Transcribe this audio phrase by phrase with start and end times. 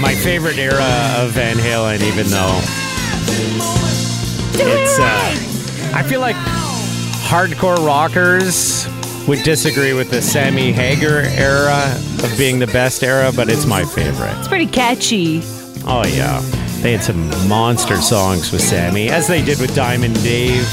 [0.00, 2.60] My favorite era of Van Halen, even though
[4.60, 6.36] it's, uh, I feel like
[7.26, 8.86] hardcore rockers
[9.26, 13.84] would disagree with the Sammy Hagar era of being the best era, but it's my
[13.84, 14.38] favorite.
[14.38, 15.42] It's pretty catchy.
[15.84, 16.40] Oh, yeah.
[16.80, 20.66] They had some monster songs with Sammy, as they did with Diamond Dave.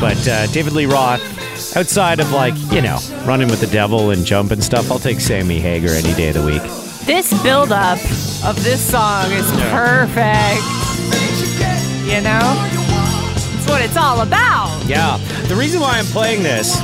[0.00, 4.24] But uh, David Lee Roth, outside of like, you know, running with the devil and
[4.24, 6.62] jump and stuff, I'll take Sammy Hagar any day of the week.
[7.08, 7.98] This buildup
[8.44, 10.60] of this song is perfect.
[12.04, 12.54] You know?
[13.56, 14.84] It's what it's all about.
[14.86, 15.16] Yeah.
[15.48, 16.78] The reason why I'm playing this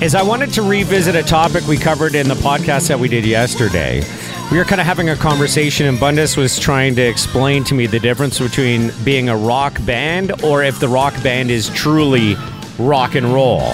[0.00, 3.26] is I wanted to revisit a topic we covered in the podcast that we did
[3.26, 4.04] yesterday.
[4.52, 7.88] We were kind of having a conversation, and Bundus was trying to explain to me
[7.88, 12.36] the difference between being a rock band or if the rock band is truly
[12.78, 13.72] rock and roll.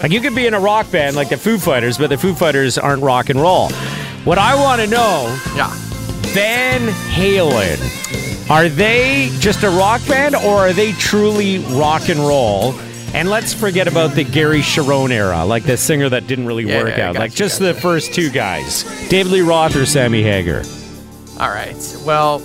[0.00, 2.34] Like you could be in a rock band like the Foo Fighters, but the Foo
[2.34, 3.70] Fighters aren't rock and roll.
[4.24, 5.70] What I want to know, Yeah.
[6.32, 6.80] Van
[7.12, 12.74] Halen, are they just a rock band or are they truly rock and roll?
[13.12, 16.82] And let's forget about the Gary Cherone era, like the singer that didn't really Yeah,
[16.82, 17.14] work yeah, out.
[17.16, 20.62] like just the first two guys, David Lee Roth or Sammy Hagar.
[21.38, 21.76] All right.
[22.04, 22.40] Well,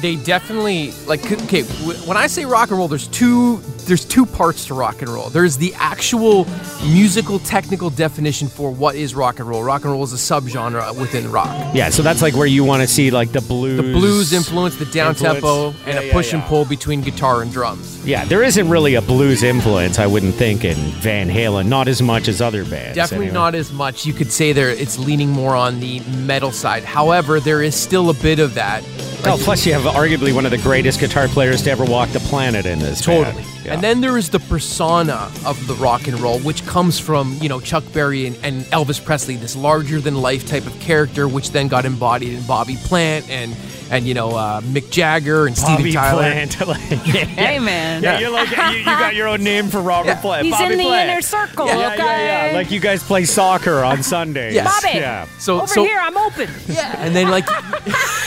[0.00, 1.20] they definitely like.
[1.42, 3.60] Okay, when I say rock and roll, there's two.
[3.86, 5.28] There's two parts to rock and roll.
[5.28, 6.46] There's the actual
[6.84, 9.62] musical technical definition for what is rock and roll.
[9.62, 11.74] Rock and roll is a subgenre within rock.
[11.74, 13.76] Yeah, so that's like where you want to see like the blues.
[13.76, 15.76] The blues influence, the down tempo, Influence.
[15.86, 18.06] and Yeah, a yeah, push and pull between guitar and drums.
[18.06, 21.66] Yeah, there isn't really a blues influence, I wouldn't think, in Van Halen.
[21.66, 22.94] Not as much as other bands.
[22.96, 23.34] Definitely anyway.
[23.34, 24.06] not as much.
[24.06, 26.84] You could say there it's leaning more on the metal side.
[26.84, 28.82] However, there is still a bit of that.
[29.24, 32.18] Oh, plus you have arguably one of the greatest guitar players to ever walk the
[32.20, 33.04] planet in this.
[33.06, 33.36] band.
[33.62, 33.68] Totally.
[33.68, 33.74] Yeah.
[33.74, 37.48] And then there is the persona of the rock and roll, which comes from, you
[37.48, 41.50] know, Chuck Berry and, and Elvis Presley, this larger than life type of character, which
[41.52, 43.54] then got embodied in Bobby Plant and,
[43.90, 46.22] and you know, uh, Mick Jagger and Stevie Bobby Tyler.
[46.22, 46.60] Plant.
[46.66, 47.24] like, yeah.
[47.24, 48.02] Hey, man.
[48.02, 50.20] Yeah, you're like you, you got your own name for Robert Yeah.
[50.20, 50.46] Plant.
[50.46, 51.10] He's Bobby in the Plant.
[51.10, 52.02] inner circle, Yeah, yeah, okay?
[52.26, 52.54] yeah, yeah.
[52.56, 54.54] Like you guys play soccer on Sundays.
[54.54, 54.82] Yes.
[54.82, 54.98] Bobby.
[54.98, 55.26] Yeah.
[55.38, 56.48] So, Over so here, I'm open.
[56.68, 57.46] Yeah, and then like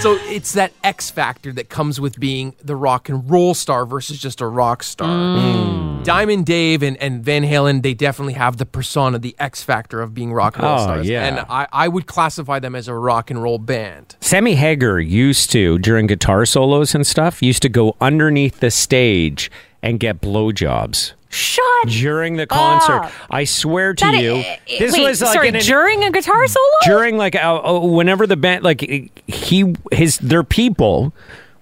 [0.00, 4.18] so it's that X factor that comes with being the rock and roll star versus
[4.18, 5.08] just a rock star.
[5.08, 6.04] Mm.
[6.04, 10.14] Diamond Dave and, and Van Halen, they definitely have the persona, the X factor of
[10.14, 11.08] being rock and roll Oh, stars.
[11.08, 11.24] yeah.
[11.26, 14.14] And I, I would classify them as a rock and roll band.
[14.20, 19.50] Sammy Hagar used to, during guitar solos and stuff, used to go underneath the stage
[19.82, 21.12] and get blowjobs.
[21.36, 23.12] Shut During the concert, up.
[23.30, 26.10] I swear to That i- you, i- this wait, was like sorry, an- during a
[26.10, 26.64] guitar solo?
[26.84, 31.12] during like uh, whenever the band like he his their people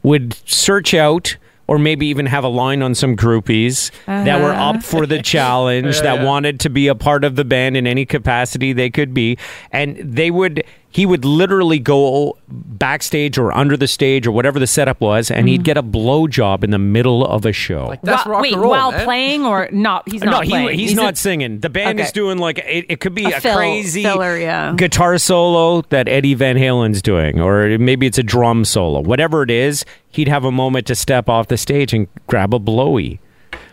[0.03, 1.37] would search out
[1.67, 4.71] or maybe even have a line on some groupies that were Uh-huh.
[4.77, 8.05] up for the challenge that wanted to be a part of the band in any
[8.05, 9.39] capacity they could be
[9.73, 10.63] and they would
[10.95, 15.49] he would literally go backstage or under the stage or whatever the setup was and
[15.49, 15.65] he'd mm.
[15.65, 18.63] get a blowjob in the middle of a show Like that's Wha- rock wait, and
[18.63, 18.71] roll.
[18.71, 19.05] while man.
[19.05, 20.09] playing or not?
[20.09, 20.79] He's no, not he, playing.
[20.79, 21.59] he's, not a- singing.
[21.59, 24.73] The band is doing like it, it could be A a, fill- crazy filler, yeah.
[24.77, 29.01] guitar solo that Eddie Van Halen's doing, or maybe it's a drum solo.
[29.01, 32.61] Whatever it is, he'd have a moment to step off the stage and grab a
[32.61, 33.19] blowy.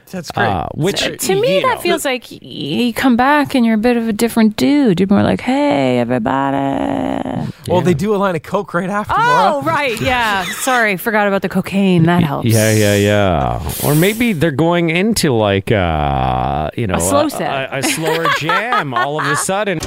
[0.09, 0.45] That's great.
[0.47, 3.77] Uh, which To me, you that know, feels like you come back and you're a
[3.77, 4.99] bit of a different dude.
[4.99, 7.49] You're more like, hey, everybody.
[7.67, 9.13] well, they do a line of coke right after.
[9.17, 9.65] Oh, Maura.
[9.75, 10.01] right.
[10.11, 10.43] Yeah.
[10.45, 10.97] Sorry.
[10.97, 12.03] Forgot about the cocaine.
[12.03, 12.47] That helps.
[12.49, 13.71] Yeah, yeah, yeah.
[13.85, 17.71] Or maybe they're going into like uh, you know, A slow set.
[17.71, 19.79] a, a slower jam all of a sudden.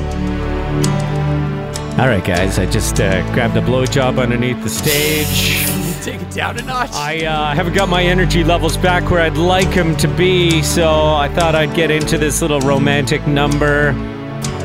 [2.01, 2.59] All right, guys.
[2.59, 5.84] I just uh, grabbed a blowjob underneath the stage.
[6.05, 6.93] Take it down a notch.
[6.93, 11.15] I uh, haven't got my energy levels back where I'd like them to be, so
[11.15, 13.95] I thought I'd get into this little romantic number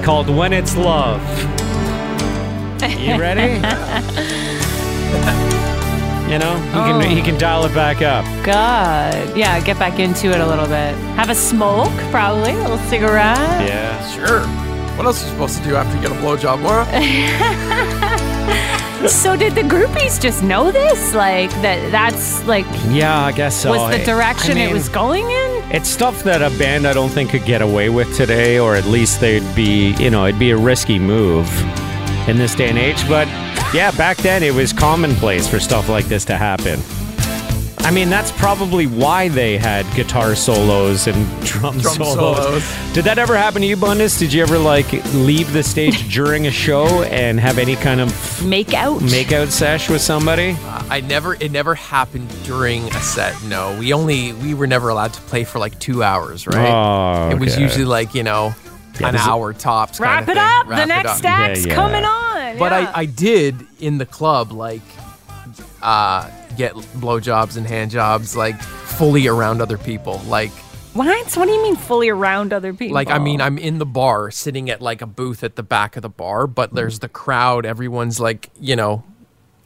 [0.03, 1.21] called When It's Love.
[2.81, 3.53] You ready?
[6.29, 8.25] you know, he can, he can dial it back up.
[8.45, 9.37] God.
[9.37, 9.61] Yeah.
[9.61, 10.93] Get back into it a little bit.
[11.15, 12.51] Have a smoke, probably.
[12.51, 13.37] A little cigarette.
[13.65, 14.13] Yeah.
[14.13, 14.68] sure.
[14.99, 16.85] What else are you supposed to do after you get a blowjob, Laura?
[19.07, 21.13] So did the groupies just know this?
[21.13, 21.89] Like that?
[21.89, 23.71] That's like Yeah, I guess so.
[23.71, 25.63] was the direction I it was going in?
[25.71, 28.83] It's stuff that a band I don't think could get away with today, or at
[28.87, 31.47] least they'd be, you know, it'd be a risky move
[32.27, 33.07] in this day and age.
[33.07, 33.29] But
[33.73, 36.81] yeah, back then it was commonplace for stuff like this to happen.
[37.81, 42.37] I mean, that's probably why they had guitar solos and drum, Drum solos.
[42.37, 42.93] solos.
[42.93, 44.19] Did that ever happen to you, Bundus?
[44.19, 48.45] Did you ever like leave the stage during a show and have any kind of
[48.45, 48.99] Make out.
[49.01, 50.51] makeout sesh with somebody?
[50.63, 51.33] Uh, I never.
[51.35, 53.41] It never happened during a set.
[53.43, 56.45] No, we only we were never allowed to play for like two hours.
[56.45, 56.69] Right.
[56.69, 58.53] Oh, It was usually like you know
[58.99, 59.99] an does it- hour tops.
[59.99, 60.43] Wrap kind it thing.
[60.43, 60.67] up.
[60.67, 61.25] Wrap the next up.
[61.25, 61.75] act's Yeah, yeah.
[61.75, 62.57] coming on.
[62.59, 62.91] But yeah.
[62.93, 64.81] I, I did in the club like
[65.81, 70.19] uh, get blowjobs and hand jobs like fully around other people.
[70.27, 70.51] Like
[70.93, 71.35] what?
[71.35, 72.95] What do you mean fully around other people?
[72.95, 75.95] like I mean I'm in the bar sitting at like a booth at the back
[75.95, 77.65] of the bar, but there's the crowd.
[77.65, 79.03] Everyone's like you know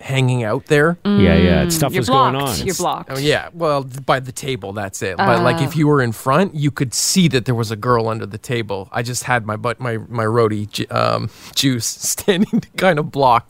[0.02, 0.98] hanging out there.
[1.06, 1.70] Yeah, yeah.
[1.70, 2.34] Stuff Mm, you're was blocked.
[2.38, 2.66] going on.
[2.66, 3.10] You're blocked.
[3.14, 5.16] Oh yeah, well by the table that's it.
[5.16, 8.10] But like if you were in front, you could see that there was a girl
[8.10, 8.90] under the table.
[8.92, 13.12] I just had my butt my my roadie ju- um, juice standing to kind of
[13.12, 13.50] block.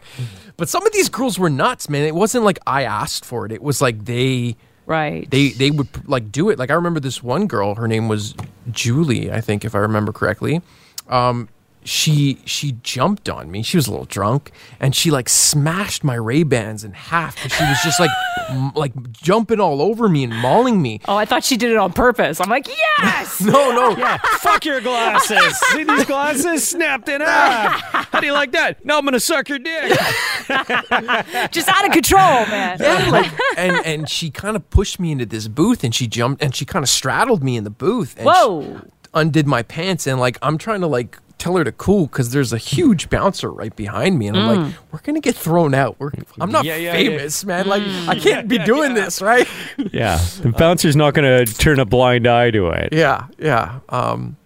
[0.58, 2.04] But some of these girls were nuts, man.
[2.06, 3.52] It wasn't like I asked for it.
[3.52, 4.56] It was like they
[4.86, 5.30] Right.
[5.32, 6.60] they they would like do it.
[6.60, 7.76] Like I remember this one girl.
[7.76, 8.36] Her name was
[8.72, 10.62] Julie, I think, if I remember correctly.
[11.10, 11.50] Um,
[11.86, 13.64] she she jumped on me.
[13.64, 17.42] She was a little drunk, and she like smashed my Ray Bans in half.
[17.44, 18.10] And she was just like
[18.50, 21.00] m- like jumping all over me and mauling me.
[21.08, 22.40] Oh, I thought she did it on purpose.
[22.42, 23.42] I'm like, yes.
[23.42, 25.58] No, no, Yeah, fuck your glasses.
[25.72, 27.82] See these glasses snapped in half.
[28.12, 28.84] How do you like that?
[28.86, 29.98] Now I'm gonna suck your dick.
[31.52, 32.78] Just out of control, man.
[32.80, 36.42] Yeah, like, and and she kind of pushed me into this booth, and she jumped,
[36.44, 38.16] and she kind of straddled me in the booth.
[38.18, 38.82] And she Whoa.
[39.14, 42.54] undid my pants, and like I'm trying to like tell her to cool because there's
[42.54, 45.96] a huge bouncer right behind me, and I'm like, we're gonna get thrown out.
[46.00, 47.68] We're, I'm not Yeah, yeah, famous, man.
[47.68, 49.48] Like I can't be doing this, right?
[49.92, 52.94] Yeah, the bouncer's not gonna turn a blind eye to it.
[52.94, 53.80] yeah, yeah.
[53.90, 54.38] Um,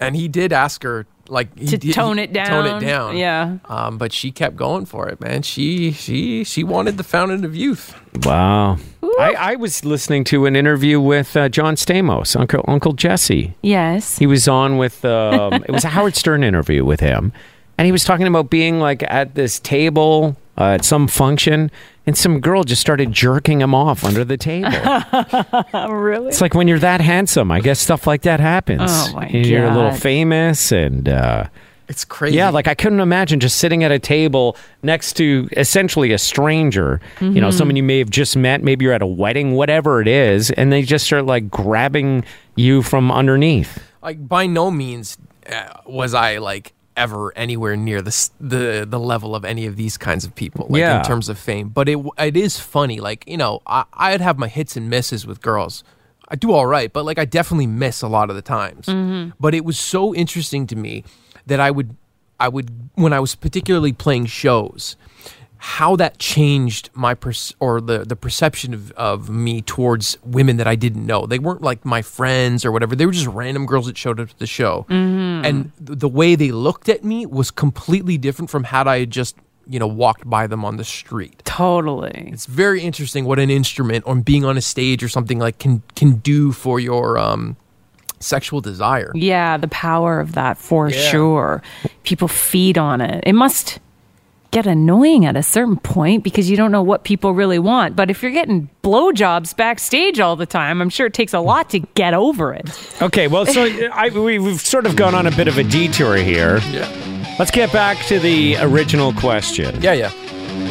[0.00, 2.46] and he did ask her like he To tone he- it down.
[2.64, 3.16] tone it down.
[3.18, 3.58] Yeah.
[3.66, 5.42] Um, but she kept going for it, man.
[5.42, 7.94] She she she wanted the fountain of youth.
[8.24, 8.78] Wow.
[9.18, 13.54] I, I was listening to an interview with uh, John Stamos, Uncle Uncle Jesse.
[13.62, 14.18] Yes.
[14.18, 17.32] He was on with um, it was a Howard Stern interview with him,
[17.76, 21.70] and he was talking about being like at this table uh, at some function,
[22.06, 24.70] and some girl just started jerking him off under the table.
[25.88, 26.28] Really?
[26.28, 28.82] It's like when you're that handsome, I guess stuff like that happens.
[28.84, 31.48] Oh, my And You're a little famous, and uh,
[31.88, 32.36] It's crazy.
[32.36, 37.00] yeah, like I couldn't imagine just sitting at a table next to essentially a stranger.
[37.20, 37.40] You Mm-hmm.
[37.40, 38.62] know, someone you may have just met.
[38.62, 42.24] Maybe you're at a wedding, whatever it is, and they just start like grabbing
[42.56, 43.78] you from underneath.
[44.02, 45.16] like by no means
[45.50, 49.96] uh, was I like ever anywhere near the the the level of any of these
[49.96, 50.98] kinds of people like Yeah.
[50.98, 54.36] in terms of fame but it it is funny like you know I, I'd have
[54.36, 55.84] my hits and misses with girls
[56.28, 58.86] I do all right but like I definitely miss a lot of the times
[59.38, 61.04] but it was so interesting to me
[61.48, 61.96] that I would
[62.40, 64.96] I would when I was particularly playing shows
[65.60, 70.68] how that changed my pers- or the the perception of, of me towards women that
[70.68, 71.26] I didn't know.
[71.26, 72.94] They weren't like my friends or whatever.
[72.94, 76.36] They were just random girls that showed up to the show, and th- the way
[76.36, 79.36] they looked at me was completely different from had I had just
[79.66, 81.42] you know walked by them on the street.
[81.44, 82.30] Totally.
[82.32, 85.82] It's very interesting what an instrument or being on a stage or something like can
[85.96, 87.56] can do for your um,
[88.20, 89.10] sexual desire.
[89.14, 90.98] Yeah, the power of that for Yeah.
[91.10, 91.62] sure.
[92.04, 93.22] People feed on it.
[93.26, 93.78] It must
[94.50, 97.94] get annoying at a certain point because you don't know what people really want.
[97.94, 101.68] But if you're getting blowjobs backstage all the time, I'm sure it takes a lot
[101.70, 102.70] to get over it.
[103.02, 106.16] Okay, well, so I, we, we've sort of gone on a bit of a detour
[106.16, 106.60] here.
[106.70, 106.88] Yeah,
[107.38, 109.80] Let's get back to the original question.
[109.82, 110.10] yeah, yeah,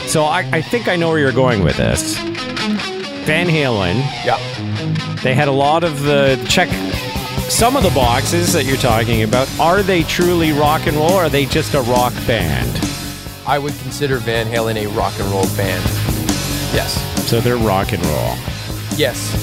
[0.08, 2.18] So I, I think I know where you're going with this.
[3.28, 4.38] Van Halen, yeah.
[5.22, 6.68] they had a lot of the check
[7.50, 9.48] some of the boxes that you're talking about.
[9.60, 12.80] Are they truly rock and roll or are they just a rock band?
[13.48, 15.84] I would consider Van Halen a rock and roll band.
[16.74, 17.02] Yes.
[17.30, 18.36] So they're rock and roll.
[18.98, 19.34] Yes,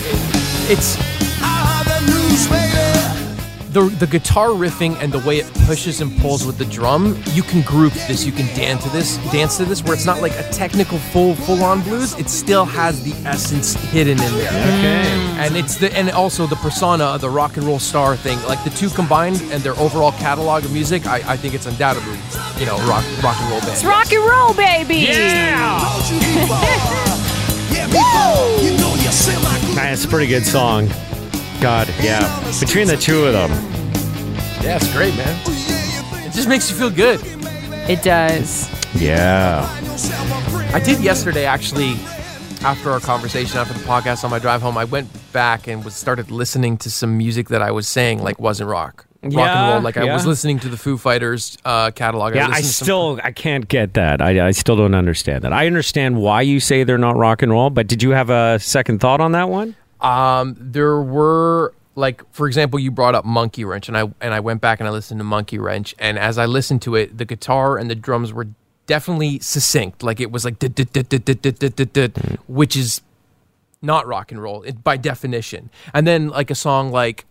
[0.69, 0.97] it- it's
[3.75, 7.21] the the guitar riffing and the way it pushes and pulls with the drum.
[7.33, 10.23] You can group this, you can dance to this, dance to this, where it's not
[10.23, 12.17] like a technical full full on blues.
[12.19, 14.49] It still has the essence hidden in there.
[14.49, 15.45] Okay.
[15.45, 18.41] And it's the and also the persona of the rock and roll star thing.
[18.45, 22.19] Like the two combined and their overall catalog of music, I, I think it's undoubtedly
[22.59, 23.73] you know rock rock and roll band.
[23.73, 25.09] It's rock and roll, baby.
[29.75, 30.89] Man, it's a pretty good song.
[31.65, 32.21] God, yeah.
[32.61, 33.51] Between the two of them.
[34.63, 35.35] Yeah, it's great, man.
[36.27, 37.21] It just makes you feel good.
[37.89, 38.69] It does.
[39.01, 39.67] Yeah.
[40.75, 41.95] I did yesterday actually.
[42.63, 45.95] After our conversation, after the podcast on my drive home, I went back and was
[45.95, 49.73] started listening to some music that I was saying like wasn't rock, rock Yeah, and
[49.73, 49.81] roll.
[49.83, 52.35] Like I was listening to the Foo Fighters uh, catalog.
[52.35, 54.21] Yeah, I listened to some- still I can't get that.
[54.21, 55.55] I, I still don't understand that.
[55.55, 58.59] I understand why you say they're not rock and roll, but did you have a
[58.59, 59.75] second thought on that one?
[60.05, 64.41] Um, there were like for example you brought up monkey wrench and i and i
[64.41, 67.25] went back and i listened to monkey wrench and as i listened to it the
[67.25, 68.49] guitar and the drums were
[68.87, 70.03] definitely succinct.
[70.03, 70.59] Like it was like
[72.47, 73.01] which is
[73.83, 75.71] not rock and roll by definition.
[75.93, 77.27] And then like a song like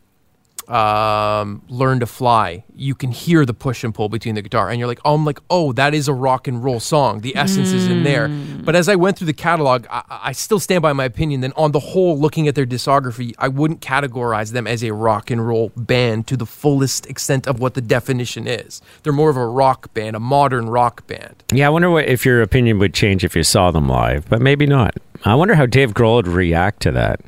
[0.70, 4.79] um, "Learn to Fly," you can hear the push and pull between the guitar, and
[4.79, 7.22] you're like, "Oh, I'm like, oh, that is a rock and roll song.
[7.22, 8.29] The essence is in there."
[8.63, 11.41] But as I went through the catalog, I, I still stand by my opinion.
[11.41, 15.29] Then, on the whole, looking at their discography, I wouldn't categorize them as a rock
[15.29, 18.82] and roll band to the fullest extent of what the definition is.
[19.03, 21.43] They're more of a rock band, a modern rock band.
[21.51, 24.41] Yeah, I wonder what if your opinion would change if you saw them live, but
[24.41, 24.96] maybe not.
[25.25, 27.22] I wonder how Dave Grohl would react to that.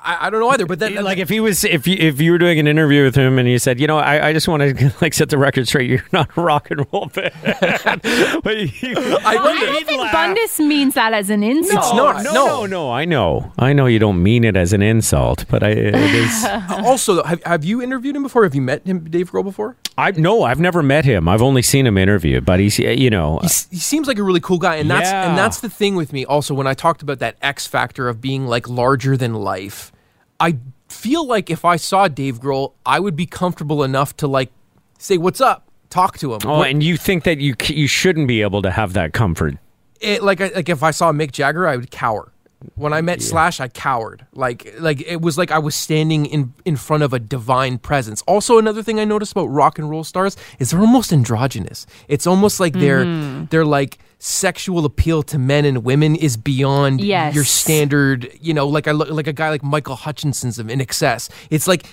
[0.00, 2.32] I, I don't know either, but then like if he was if you, if you
[2.32, 4.62] were doing an interview with him and he said, you know, I, I just want
[4.78, 5.90] to like set the record straight.
[5.90, 7.32] You're not a rock and roll band.
[8.42, 11.78] but he, I I don't think Bundus means that as an insult.
[11.78, 12.24] It's not.
[12.24, 12.46] No, No.
[12.46, 12.90] no, no.
[12.92, 16.44] I know, I know you don't mean it as an insult, but I it is.
[16.70, 18.44] also, have, have you interviewed him before?
[18.44, 19.76] Have you met him, Dave Grohl, before?
[19.98, 21.28] I no, I've never met him.
[21.28, 23.38] I've only seen him interviewed, but he's uh, you know.
[23.42, 25.28] he, he seems like a really cool guy and that's Yeah.
[25.28, 28.20] and that's the thing with me also when i talked about that x factor of
[28.20, 29.92] being like larger than life
[30.40, 30.56] i
[30.88, 34.50] feel like if i saw dave grohl i would be comfortable enough to like
[34.98, 38.40] say what's up talk to him Oh, and you think that you you shouldn't be
[38.42, 39.56] able to have that comfort?
[40.00, 42.31] it, like like if i saw mick jagger i would cower
[42.74, 44.26] when i met slash i cowered.
[44.32, 48.22] Like like it was like i was standing in in front of a divine presence.
[48.26, 51.86] Also another thing i noticed about rock and roll stars is they're almost androgynous.
[52.08, 53.46] It's almost like they're mm-hmm.
[53.50, 57.34] they're like sexual appeal to men and women is beyond Yes.
[57.34, 61.28] your standard you know like i look like a guy like michael Hutchence's of INXS.
[61.50, 61.86] It's like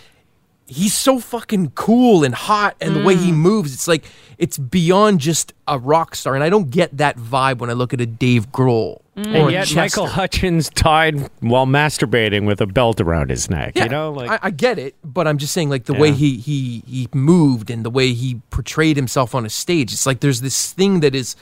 [0.70, 3.36] he's so fucking cool and hot and the way he mm.
[3.36, 4.06] moves it's like
[4.38, 7.94] it's beyond just a rock star and i don't get that vibe when i look
[7.94, 9.26] at a dave grohl mm.
[9.34, 10.02] or And yet, Chester.
[10.02, 13.74] Michael Hutchence died while masturbating with a belt around his neck.
[13.76, 16.12] yeah, you know, like I, I get it but i'm just saying like the way
[16.12, 20.20] he he he moved and the way he portrayed himself on a stage it's like
[20.20, 21.36] there's this thing that is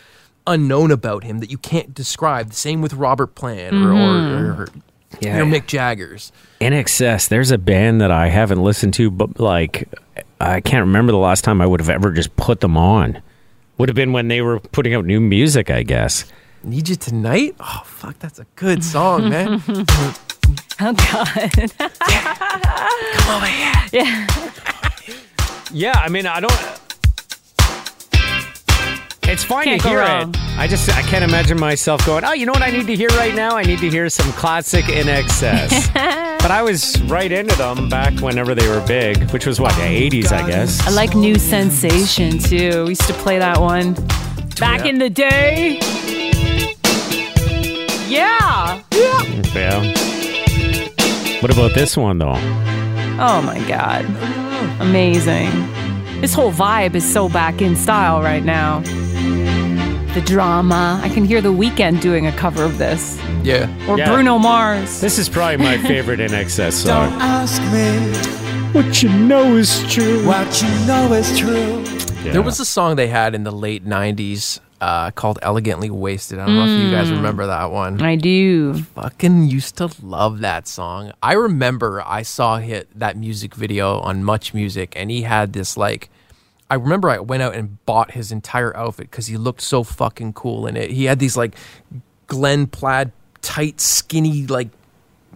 [0.45, 4.61] unknown about him that you can't describe the same with robert plant or, or, mm-hmm.
[4.61, 4.67] or
[5.19, 5.37] Yeah.
[5.37, 6.31] you know, mick jaggers
[6.61, 9.87] INXS, there's a band that I haven't listened to, but like
[10.41, 13.21] I can't remember the last time I would have ever just put them on.
[13.77, 16.25] Would have been when they were putting out new music, I guess.
[16.63, 19.61] need you tonight oh fuck that's a good song man
[20.79, 21.51] Oh God.
[25.73, 26.53] Yeah, I mean, I don't.
[29.29, 30.29] It's fine Can't to hear wrong.
[30.29, 30.37] it.
[30.57, 32.23] I just I can't imagine myself going.
[32.23, 33.57] Oh, you know what I need to hear right now?
[33.57, 35.93] I need to hear some classic INXS.
[36.41, 39.81] but I was right into them back whenever they were big, which was what the
[39.81, 40.79] '80s, I guess.
[40.87, 42.83] I like New Sensation too.
[42.83, 43.93] We used to play that one
[44.59, 45.79] back in the day.
[48.07, 48.81] Yeah.
[49.53, 49.93] Yeah.
[51.41, 52.33] What about this one though?
[53.19, 54.05] Oh my God.
[54.79, 55.49] Amazing.
[56.21, 58.81] This whole vibe is so back in style right now.
[60.17, 60.99] The drama.
[61.03, 63.21] I can hear The Weeknd doing a cover of this.
[63.43, 64.11] yeah Or Yeah.
[64.11, 64.99] Bruno Mars.
[64.99, 67.11] This is probably my favorite INXS song.
[67.11, 67.99] Don't ask me
[68.73, 70.25] What you know is true.
[70.25, 71.83] what you know is true.
[72.31, 76.47] There was a song they had in the late '90s uh, called "Elegantly Wasted." I
[76.47, 78.01] don't know if you guys remember that one.
[78.01, 78.73] I do.
[78.95, 81.11] Fucking used to love that song.
[81.21, 85.77] I remember I saw hit that music video on Much Music, and he had this
[85.77, 86.09] like.
[86.69, 90.33] I remember I went out and bought his entire outfit because he looked so fucking
[90.33, 90.91] cool in it.
[90.91, 91.55] He had these like
[92.27, 94.67] Glen plaid, tight, skinny like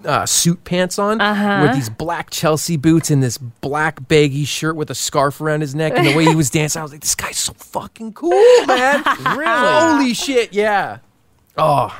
[0.03, 1.19] uh, suit pants on
[1.63, 5.73] with these black Chelsea boots and this black baggy shirt with a scarf around his
[5.73, 5.93] neck.
[5.95, 9.03] And the way he was dancing, I was like, this guy's so fucking cool, man.
[9.37, 9.45] really?
[9.45, 10.99] Holy shit, yeah.
[11.57, 11.97] Oh,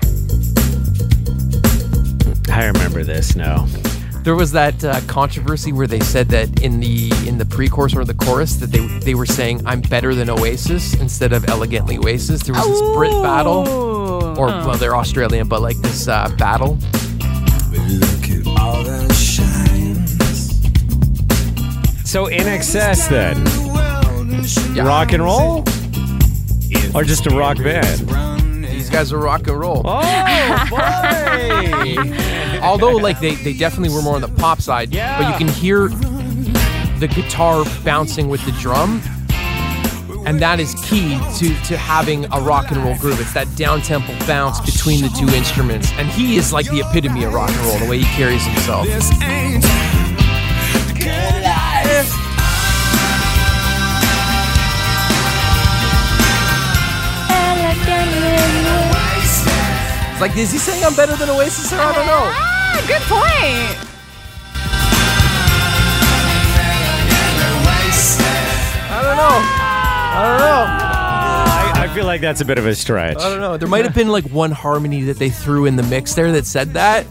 [2.49, 3.67] I remember this now.
[4.23, 8.05] There was that uh, controversy where they said that in the in the pre-chorus or
[8.05, 12.43] the chorus that they they were saying I'm better than Oasis instead of elegantly Oasis.
[12.43, 14.35] There was this Brit battle, Ooh.
[14.35, 16.77] or well, they're Australian, but like this uh, battle.
[17.71, 20.11] Look at all the shines.
[22.09, 24.83] So INXS then, Yeah.
[24.83, 25.63] rock and roll,
[26.93, 28.30] or just a rock band?
[28.91, 29.81] Guys are rock and roll.
[29.85, 31.95] Oh boy!
[32.61, 35.17] Although like they, they definitely were more on the pop side, Yeah.
[35.17, 35.87] but you can hear
[36.99, 39.01] the guitar bouncing with the drum.
[40.25, 43.19] And that is key to, to having a rock and roll groove.
[43.19, 45.91] It's that down tempo bounce between the two instruments.
[45.93, 48.85] And he is like the epitome of rock and roll, the way he carries himself.
[60.21, 62.21] Like, is he saying I'm better than Oasis or I don't know?
[62.23, 63.87] Ah, good point.
[68.93, 69.39] I don't know.
[70.13, 71.81] I don't know.
[71.81, 73.17] I, I feel like that's a bit of a stretch.
[73.17, 73.57] I don't know.
[73.57, 76.45] There might have been like one harmony that they threw in the mix there that
[76.45, 77.07] said that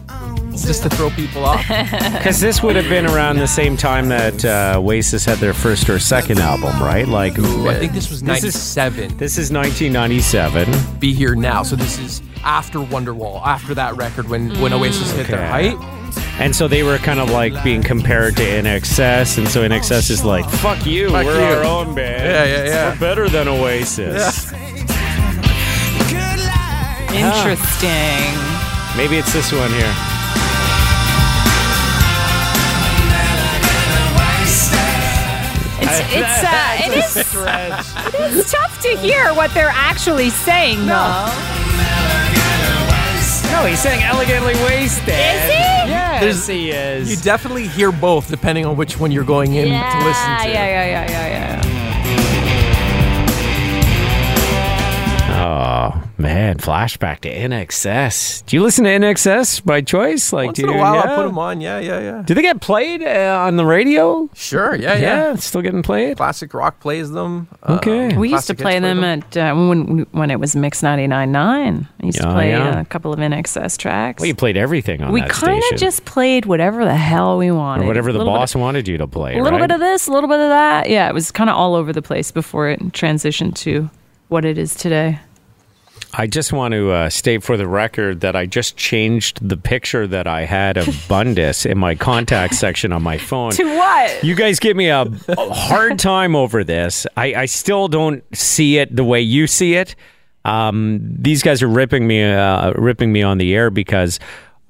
[0.66, 1.64] just to throw people off.
[2.20, 5.88] Because this would have been around the same time that uh, Oasis had their first
[5.88, 7.08] or second album, right?
[7.08, 9.16] Like, I think this was This is- 97.
[9.16, 10.98] This is 1997.
[10.98, 11.62] Be Here Now.
[11.62, 15.70] So this is after Wonderwall, after that record when, when Oasis hit their Okay.
[15.70, 15.96] height.
[16.40, 19.38] And so they were kind of like being compared to INXS.
[19.38, 22.24] And so INXS is like, fuck you, Fuck we're you." our own band.
[22.24, 22.92] Yeah, yeah, yeah.
[22.94, 24.50] We're better than Oasis.
[24.50, 27.14] Good life.
[27.14, 28.34] Interesting.
[28.96, 29.94] Maybe it's this one here.
[35.82, 37.16] It's it's uh, it is
[38.38, 41.26] it's tough to hear what they're actually saying though.
[43.52, 45.08] No, he's saying elegantly wasted.
[45.08, 45.58] Is he?
[45.90, 47.10] Yes, There's- he is.
[47.10, 50.48] You definitely hear both depending on which one you're going in Yeah, to listen to.
[50.48, 51.59] yeah, yeah, yeah, yeah, yeah.
[56.20, 58.44] Man, flashback to INXS.
[58.44, 60.32] Do you listen to INXS by choice?
[60.34, 61.00] Like, Once do in a you- while, yeah?
[61.12, 61.60] I put them on.
[61.62, 62.22] Yeah, yeah, yeah.
[62.26, 64.28] Do they get played uh, on the radio?
[64.34, 64.74] Sure.
[64.74, 65.32] Yeah, yeah.
[65.32, 66.18] it's still getting played.
[66.18, 67.48] Classic rock plays them.
[67.62, 68.14] Um, Okay.
[68.16, 71.86] We used to Classic play hits them at uh, when when it was Mix 99.9.
[72.02, 72.80] I used Yeah, to play yeah.
[72.80, 74.20] a couple of INXS tracks.
[74.20, 77.50] Well, you played everything on we that kind of just played whatever the hell we
[77.50, 77.84] wanted.
[77.84, 79.38] or whatever the little bit boss wanted you to play.
[79.38, 79.68] a little right?
[79.68, 80.90] bit of this, a little bit of that.
[80.90, 83.88] Yeah, it was kind of all over the place before it transitioned to
[84.28, 85.18] what it is today.
[86.14, 90.06] I just want to uh, state for the record that I just changed the picture
[90.06, 93.52] that I had of Bundus in my contact section on my phone.
[93.52, 94.24] To what?
[94.24, 97.06] You guys give me a, a hard time over this.
[97.16, 99.94] I, I still don't see it the way you see it.
[100.44, 104.18] Um, these guys are ripping me, uh, ripping me on the air because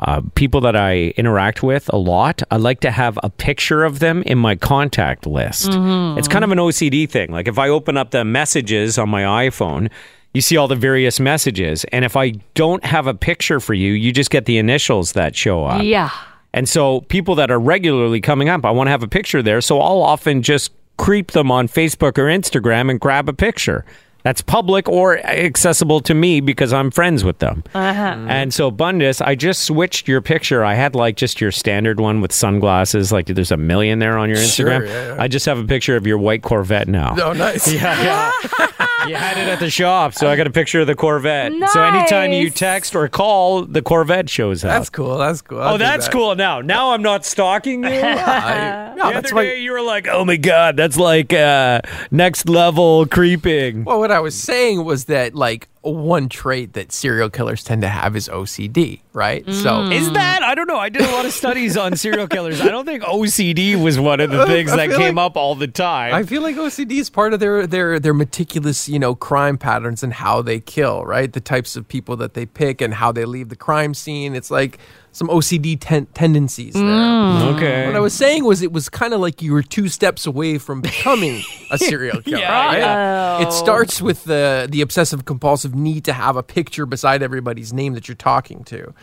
[0.00, 3.98] uh, people that I interact with a lot, I like to have a picture of
[3.98, 5.68] them in my contact list.
[5.70, 7.30] It's kind of an OCD thing.
[7.30, 9.90] Like if I open up the messages on my iPhone.
[10.32, 13.92] You see all the various messages, and if I don't have a picture for you,
[13.92, 15.82] you just get the initials that show up.
[15.82, 16.10] Yeah.
[16.52, 19.60] And so people that are regularly coming up, I want to have a picture there.
[19.60, 23.84] So I'll often just creep them on Facebook or Instagram and grab a picture.
[24.22, 27.64] That's public or accessible to me because I'm friends with them.
[27.74, 28.02] Uh-huh.
[28.28, 30.64] And so Bundus, I just switched your picture.
[30.64, 33.12] I had like just your standard one with sunglasses.
[33.12, 34.88] Like there's a million there on your Sure, Instagram.
[34.88, 35.22] yeah, yeah.
[35.22, 37.16] I just have a picture of your white Corvette now.
[37.20, 37.70] Oh, nice.
[37.80, 39.08] Yeah, yeah.
[39.08, 41.52] you had it at the shop, so I got a picture of the Corvette.
[41.72, 42.54] So anytime you Nice.
[42.54, 44.70] text or call, the Corvette shows up.
[44.70, 45.16] That's cool.
[45.16, 45.60] That's cool.
[45.62, 46.12] I'll Oh, do that's that.
[46.12, 46.34] cool.
[46.34, 47.88] Now, now I'm not stalking you.
[47.90, 49.44] I, yeah, the that's other why.
[49.44, 51.80] day you were like, "Oh my god, that's like uh,
[52.10, 57.30] next level creeping." Well, what I was saying was that like one trait that serial
[57.30, 59.44] killers tend to have is OCD, right?
[59.46, 59.94] So mm.
[59.94, 60.42] Is that?
[60.42, 60.76] I don't know.
[60.78, 62.60] I did a lot of studies on serial killers.
[62.60, 65.68] I don't think OCD was one of the things that came like- up all the
[65.68, 66.12] time.
[66.12, 70.02] I feel like OCD is part of their their their meticulous, you know, crime patterns
[70.02, 71.32] and how they kill, right?
[71.32, 74.34] The types of people that they pick and how they leave the crime scene.
[74.34, 74.78] It's like
[75.12, 76.82] some OCD ten- tendencies there.
[76.84, 77.56] Mm.
[77.56, 77.86] okay.
[77.86, 80.56] What I was saying was it was kind of like you were two steps away
[80.58, 82.78] from becoming a serial killer, Yeah, right?
[82.78, 83.48] yeah.
[83.48, 87.94] It starts with the the obsessive compulsive need to have a picture beside everybody's name
[87.94, 88.94] that you're talking to.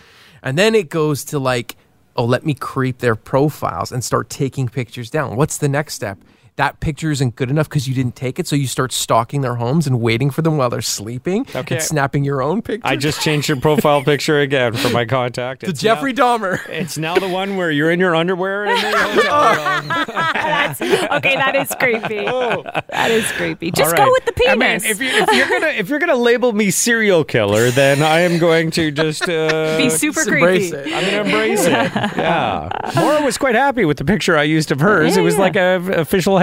[0.44, 1.76] And then it goes to like,
[2.16, 5.36] oh, let me creep their profiles and start taking pictures down.
[5.36, 6.18] What's the next step?
[6.58, 9.56] That picture isn't good enough because you didn't take it, so you start stalking their
[9.56, 11.76] homes and waiting for them while they're sleeping Okay.
[11.76, 12.82] and snapping your own picture.
[12.88, 15.62] I just changed your profile picture again for my contact.
[15.62, 16.68] to It's Jeffrey Now, Dahmer.
[16.70, 19.88] it's now the one where you're in your underwear in the hotel room.
[19.88, 22.26] That's, okay, that is creepy.
[22.26, 23.70] That is creepy.
[23.70, 24.86] Just All go with the I mean, penis.
[24.86, 28.40] if, you, if you're gonna if you're gonna label me serial killer, then I am
[28.40, 30.90] going to just uh, Be super Just embrace creepy.
[30.90, 30.96] it.
[30.96, 31.72] I'm gonna embrace it.
[32.18, 32.70] Yeah.
[32.96, 35.14] Maura was quite happy with the picture I used of hers.
[35.16, 35.42] Yeah, it was yeah.
[35.42, 36.40] like a official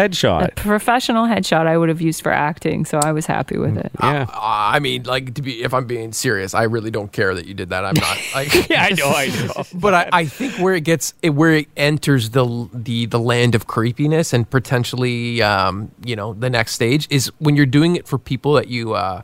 [0.59, 3.91] A professional headshot I would have used for acting, so I was happy with it.
[4.01, 4.27] Yeah.
[4.29, 7.47] Uh, I mean, like to be if I'm being serious, I really don't care that
[7.47, 7.85] you did that.
[7.85, 9.65] I'm not like Yeah, I know, I know.
[9.75, 13.67] But I, I think where it gets where it enters the the the land of
[13.67, 18.19] creepiness and potentially um, you know the next stage is when you're doing it for
[18.19, 19.23] people that you uh,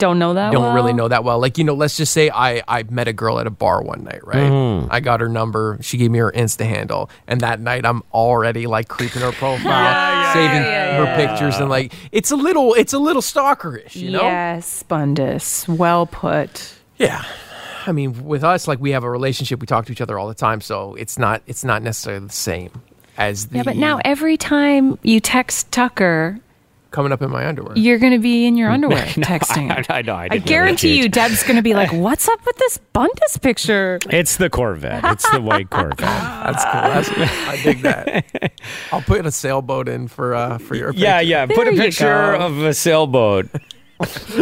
[0.00, 0.74] Don't know that don't well?
[0.74, 1.38] really know that well.
[1.38, 4.02] Like you know, let's just say I I met a girl at a bar one
[4.04, 4.50] night, right?
[4.50, 4.88] Mm-hmm.
[4.90, 5.78] I got her number.
[5.80, 9.60] She gave me her Insta handle, and that night I'm already like creeping her profile,
[9.64, 11.16] Yeah, yeah, saving yeah, her yeah.
[11.16, 14.22] pictures and like it's a little it's a little stalkerish, you know?
[14.22, 15.68] Yes, Bundus.
[15.68, 16.74] Well put.
[16.96, 17.24] Yeah.
[17.86, 19.60] I mean, with us, like we have a relationship.
[19.60, 22.32] We talk to each other all the time, so it's not it's not necessarily the
[22.32, 22.70] same
[23.16, 26.38] as the Yeah, but now every time you text Tucker,
[26.90, 27.76] coming up in my underwear.
[27.76, 29.70] you're going to be in your underwear texting.
[29.70, 30.14] I, I know.
[30.14, 33.98] I, I guarantee you, Deb's going to be like, "What's up with this Bundus picture?"
[34.10, 35.04] It's the Corvette.
[35.04, 35.98] It's the white Corvette.
[35.98, 36.72] That's cool.
[36.72, 37.10] That's,
[37.48, 38.52] I dig that.
[38.92, 41.04] I'll put a sailboat in for uh for your Picture.
[41.04, 41.30] Yeah, picture.
[41.30, 41.46] yeah.
[41.46, 42.04] Put a There you picture
[42.38, 42.46] go.
[42.46, 43.48] of a sailboat.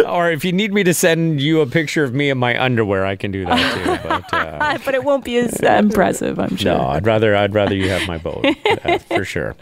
[0.06, 3.04] or if you need me to send you a picture of me in my underwear,
[3.04, 4.08] I can do that too.
[4.08, 6.78] But uh, but it won't be as impressive, I'm sure.
[6.78, 8.46] no, I'd rather I'd rather you have my boat
[8.84, 9.56] uh, for sure.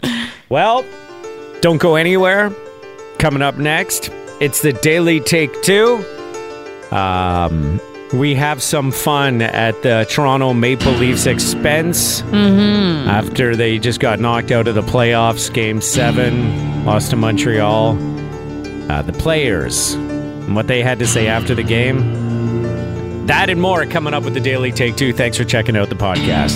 [0.49, 0.85] Well,
[1.61, 2.53] don't go anywhere.
[3.19, 6.03] Coming up next, it's the Daily Take Two.
[6.91, 7.81] Um,
[8.13, 14.51] we have some fun at the Toronto Maple Leafs expense after they just got knocked
[14.51, 15.51] out of the playoffs.
[15.51, 17.97] Game seven, lost to Montreal.
[18.89, 23.25] Uh, the players and what they had to say after the game.
[23.27, 25.11] That and more coming up with the Daily Take Two.
[25.11, 26.55] Thanks for checking out the podcast.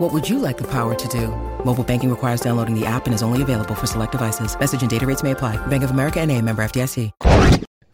[0.00, 1.28] What would you like the power to do?
[1.62, 4.58] Mobile banking requires downloading the app and is only available for select devices.
[4.58, 5.58] Message and data rates may apply.
[5.66, 7.10] Bank of America and a member FDIC.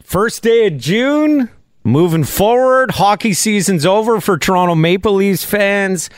[0.04, 1.50] First day of June,
[1.82, 2.92] moving forward.
[2.92, 6.08] Hockey season's over for Toronto Maple Leafs fans.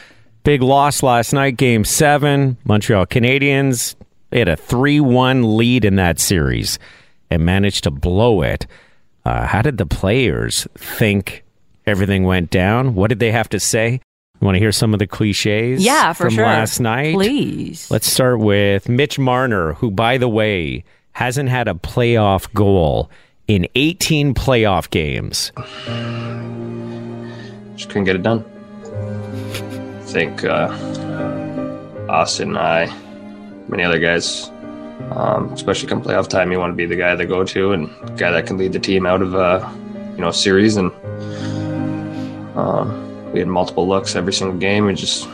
[0.45, 2.59] Big loss last night, game seven.
[2.65, 3.95] Montreal Canadiens
[4.29, 6.79] they had a 3 1 lead in that series
[7.31, 8.67] and managed to blow it.
[9.25, 11.45] Uh, how did the players think
[11.87, 12.95] everything went down?
[12.95, 14.03] What did they have to say?
[14.41, 16.45] You want to hear some of the cliches Yeah, for from sure.
[16.45, 17.15] last night?
[17.15, 17.91] Please.
[17.91, 23.11] Let's start with Mitch Marner, who, by the way, hasn't had a playoff goal
[23.49, 25.51] in 18 playoff games.
[27.77, 28.45] just couldn't get it done.
[28.85, 30.69] I think uh,
[32.09, 32.95] Auston and I,
[33.69, 34.49] many other guys,
[35.11, 37.89] um, especially come playoff time, you want to be the guy they go to and
[38.19, 39.69] guy that can lead the team out of uh,
[40.15, 40.77] you know a series.
[40.77, 40.93] And
[42.57, 44.89] um, we had multiple looks every single game.
[44.89, 45.25] It just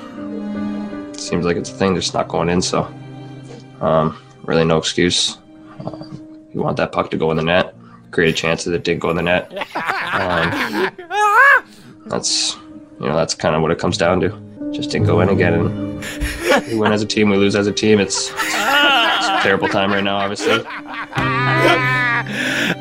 [1.18, 2.61] seems like it's a thing, just not going in.
[2.62, 2.92] So
[3.80, 5.38] um, really, no excuse.
[5.85, 7.74] Um, you want that puck to go in the net.
[8.11, 9.52] Created chances that it didn't go in the net.
[10.14, 10.90] Um,
[12.07, 12.54] that's
[13.00, 14.30] you know that's kind of what it comes down to.
[14.72, 16.04] Just didn't go in again, and
[16.68, 18.00] we win as a team, we lose as a team.
[18.00, 20.64] It's, it's a terrible time right now, obviously.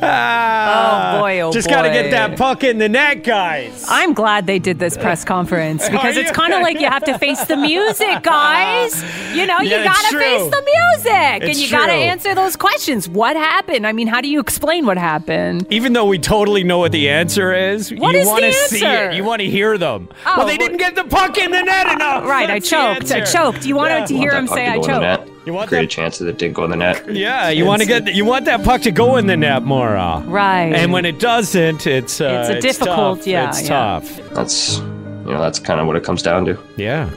[0.05, 1.15] Ah.
[1.15, 3.85] Oh, boy, oh, Just got to get that puck in the net, guys.
[3.87, 7.17] I'm glad they did this press conference because it's kind of like you have to
[7.19, 8.19] face the music, ah.
[8.23, 9.03] guys.
[9.35, 12.35] You know, Yeah, you got to face the music and It's you got to answer
[12.35, 13.07] those questions.
[13.09, 13.85] What happened?
[13.87, 15.67] I mean, how do you explain what happened?
[15.71, 18.53] Even though we totally know what the answer is, What you is want to the
[18.53, 19.13] see it.
[19.13, 20.09] You want to hear them.
[20.25, 22.23] Oh, well, they well- didn't get the puck in the net enough.
[22.33, 23.11] Right, I That's the choked.
[23.11, 23.31] I answer.
[23.37, 23.65] choked.
[23.65, 24.05] You wanted Yeah.
[24.05, 25.29] to hear want him say I go in the choked.
[25.43, 25.47] Net.
[25.47, 27.03] You want Created that- chances that didn't go in the net.
[27.09, 29.93] Yeah, you want to get you want that puck to go in the net more.
[29.93, 30.71] Right.
[30.73, 33.27] And when it doesn't, it's uh, It's a difficult- tough.
[33.27, 33.67] yeah, it's yeah.
[33.67, 34.19] tough.
[34.33, 36.57] That's you know that's kind of what it comes down to.
[36.77, 37.09] Yeah,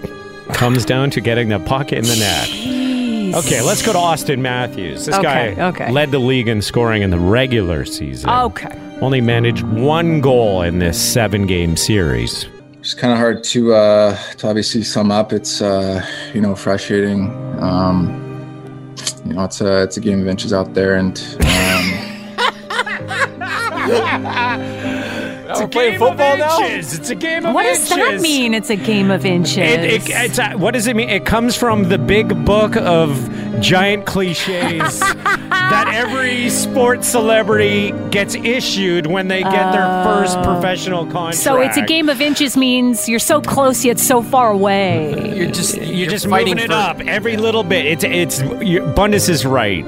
[0.53, 2.49] comes down to getting the puck in the net.
[3.45, 5.07] Okay, let's go to Auston Matthews.
[5.07, 5.91] This Okay, guy okay.
[5.91, 8.31] led the league in scoring in the regular season.
[8.31, 8.71] Okay.
[9.01, 12.47] Only managed one goal in this seven game series.
[12.87, 15.33] It's kind of hard to uh, to obviously sum up.
[15.33, 17.33] It's uh, you know frustrating.
[17.61, 18.95] Um,
[19.25, 22.07] you know, it's a it's a game of inches out there, and um,
[25.49, 26.95] It's a game of inches.
[26.97, 27.89] It's a game of What inches.
[27.89, 28.55] does that mean?
[28.55, 29.57] It's a game of inches.
[29.59, 31.09] It, it, it's a, what does it mean?
[31.09, 33.29] It comes from the big book of
[33.61, 40.43] giant cliches that every sports celebrity gets issued when they get their first oh.
[40.43, 41.37] professional contract.
[41.37, 45.37] so it's a game of inches means you're so close yet so far away.
[45.37, 47.87] You're just You're, just fighting moving it for, up every little bit.
[47.87, 49.85] It's it's you, Bundus is right.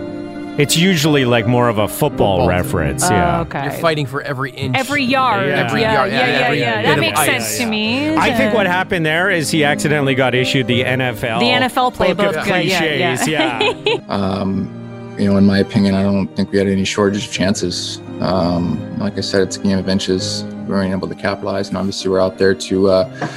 [0.58, 2.48] It's usually like more of a football, Football.
[2.48, 3.04] reference.
[3.04, 3.40] Oh, yeah.
[3.42, 3.62] okay.
[3.64, 4.76] You're fighting for every inch.
[4.76, 5.46] Every yard.
[5.46, 5.64] Yeah.
[5.64, 6.76] Every yeah, yard, yeah, yeah, yeah, every yeah.
[6.76, 7.26] bit That of makes ice.
[7.26, 8.16] sense to me.
[8.16, 12.08] I think what happened there is he accidentally got issued the NFL The NFL book
[12.08, 12.80] of playbook, uh, yeah,
[13.14, 13.28] cliches.
[13.28, 13.72] yeah.
[13.86, 14.00] yeah.
[14.08, 14.74] um,
[15.16, 17.98] you know, in my opinion, I don't think we had any shortage of chances.
[18.20, 20.42] Um, like I said, it's a game of inches.
[20.44, 23.28] We weren't able to capitalize, and obviously we're out there to, uh,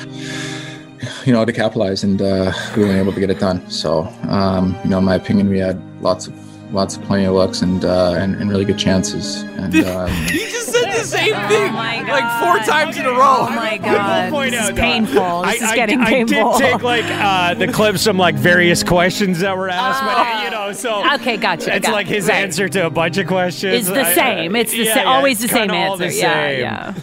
[1.26, 3.68] you know, to capitalize, and uh, we weren't able to get it done.
[3.70, 6.34] So, um, you know, in my opinion, we had lots of
[6.72, 9.42] lots of plenty of looks and uh, and, and really good chances.
[9.44, 12.66] And um, You just said the same thing Oh like four God.
[12.66, 13.38] times in a row.
[13.40, 15.42] Oh my god, point this out, though, painful.
[15.44, 16.38] This is I, getting I, painful.
[16.54, 20.44] I did take like uh, the clips from like various questions that were asked, but
[20.46, 21.16] you know, so Oh.
[21.16, 22.16] Okay, gotcha, It's got like it.
[22.16, 22.44] his Right.
[22.44, 23.74] answer to a bunch of questions.
[23.76, 24.56] It's the I- same.
[24.56, 26.08] It's the yeah, sa- yeah, always the same kinda all answer.
[26.08, 26.60] the Yeah, same.
[26.60, 26.94] yeah.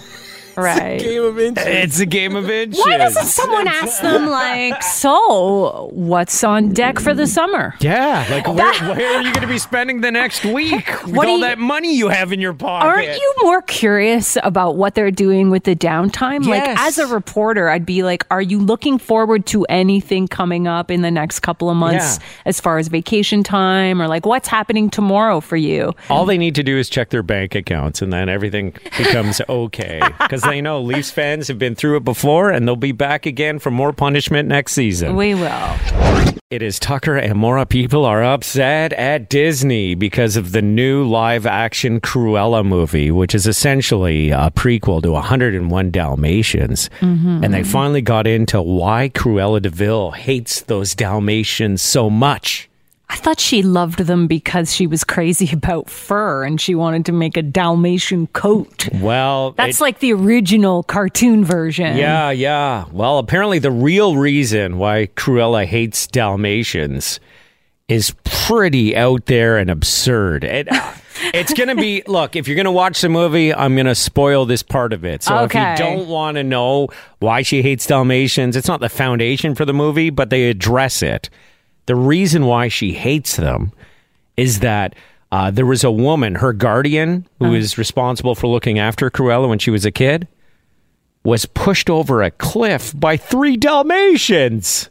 [0.59, 0.99] Right.
[1.01, 1.65] Game of inches.
[1.67, 2.81] It's a game of inches.
[2.85, 7.75] Why doesn't someone ask them like, so what's on deck for the summer?
[7.81, 11.29] Yeah, like where, where are you going to be spending the next week with What
[11.29, 12.87] all you- that money you have in your pocket?
[12.87, 16.45] Aren't you more curious about what they're doing with the downtime?
[16.47, 20.91] Like, as a reporter, I'd be like, are you looking forward to anything coming up
[20.91, 22.25] in the next couple of months Yeah.
[22.47, 25.93] as far as vacation time or like what's happening tomorrow for you?
[26.11, 30.01] All they need to do is check their bank accounts, and then everything becomes okay.
[30.21, 33.59] Because they know Leafs fans have been through it before, and they'll be back again
[33.59, 35.17] for more punishment next season.
[35.17, 35.77] We will.
[36.51, 41.45] It is Tucker and Maura people are upset at Disney because of the new live
[41.45, 46.89] action Cruella movie, which is essentially a prequel to 101 Dalmatians.
[47.01, 47.45] Mm-hmm.
[47.45, 52.68] And they finally got into why Cruella de Vil hates those Dalmatians so much.
[53.11, 57.13] I thought she loved them because she was crazy about fur and she wanted to
[57.13, 58.89] make a Dalmatian coat.
[58.95, 61.97] Well, That's it- like the original cartoon version.
[61.97, 62.85] Yeah, yeah.
[62.93, 67.19] Well, apparently the real reason why Cruella hates Dalmatians
[67.89, 70.45] is pretty out there and absurd.
[70.45, 70.93] It, uh,
[71.33, 73.95] it's going to be look, if you're going to watch the movie, I'm going to
[73.95, 75.23] spoil this part of it.
[75.23, 75.73] So Okay.
[75.73, 76.89] if you don't want to know
[77.21, 81.31] why she hates Dalmatians, it's not the foundation for the movie, but they address it.
[81.89, 83.73] The reason why she hates them
[84.37, 84.95] is that
[85.33, 89.59] uh, there was a woman, her guardian, who was responsible for looking after Cruella when
[89.59, 90.29] she was a kid,
[91.25, 94.91] was pushed over a cliff by three Dalmatians.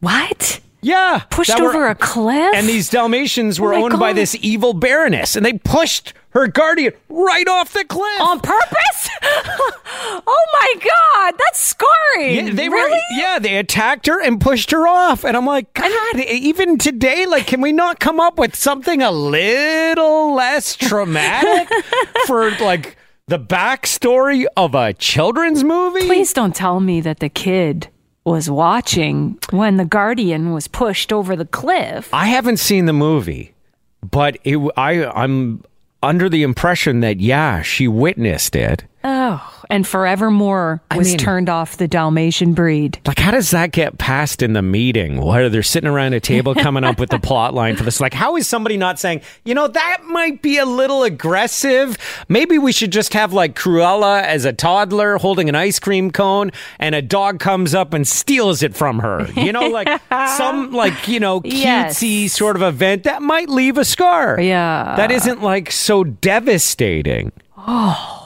[0.00, 0.60] What?
[0.80, 2.54] Yeah, Pushed that were- over a cliff?
[2.54, 6.92] and these Dalmatians were Oh owned by this evil baroness, and they pushed her guardian
[7.08, 8.20] right off the cliff.
[8.20, 9.08] on purpose?
[9.22, 12.46] oh my god, that's scarring.
[12.46, 12.90] Yeah, they really?
[12.92, 13.18] were.
[13.18, 17.46] Yeah, they attacked her and pushed her off, and I'm like, God, even today, like,
[17.46, 21.68] can we not come up with something a little less traumatic
[22.26, 22.96] for like
[23.26, 26.06] the backstory of a children's movie?
[26.06, 27.88] Please don't tell me that the kid
[28.24, 32.12] was watching when the guardian was pushed over the cliff.
[32.12, 33.54] I haven't seen the movie,
[34.02, 35.64] but it, I, I'm
[36.02, 38.84] under the impression that yeah, she witnessed it.
[39.10, 42.98] Oh, and forevermore was mean- turned off the Dalmatian breed.
[43.06, 45.20] Like, how does that get passed in the meeting?
[45.22, 48.00] Where they're sitting around a table coming up with the plot line for this?
[48.02, 51.96] Like, how is somebody not saying, you know, that might be a little aggressive?
[52.28, 56.50] Maybe we should just have like Cruella as a toddler holding an ice cream cone
[56.78, 59.26] and a dog comes up and steals it from her.
[59.36, 59.88] You know, like
[60.36, 61.98] some, like, you know, Yes.
[62.02, 64.38] cutesy sort of event that might leave a scar.
[64.38, 64.94] Yeah.
[64.96, 67.32] That isn't like so devastating.
[67.56, 68.17] Oh.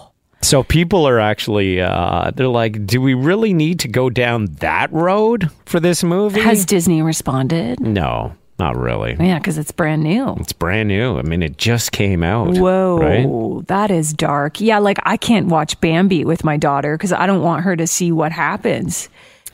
[0.43, 4.93] So people are actually uh they're like, do we really need to go down that
[4.93, 6.41] road for this movie?
[6.41, 7.81] Has Disney responded?
[7.81, 9.17] no, not really.
[9.19, 10.35] Yeah, because it's brand new.
[10.41, 11.19] It's brand new.
[11.19, 12.57] I mean, it just came out.
[12.57, 13.67] Whoa, Right?
[13.69, 14.61] that is dark.
[14.61, 17.87] Yeah, like I can't watch Bambi with my daughter because I don't want her to
[17.87, 19.09] see what happens.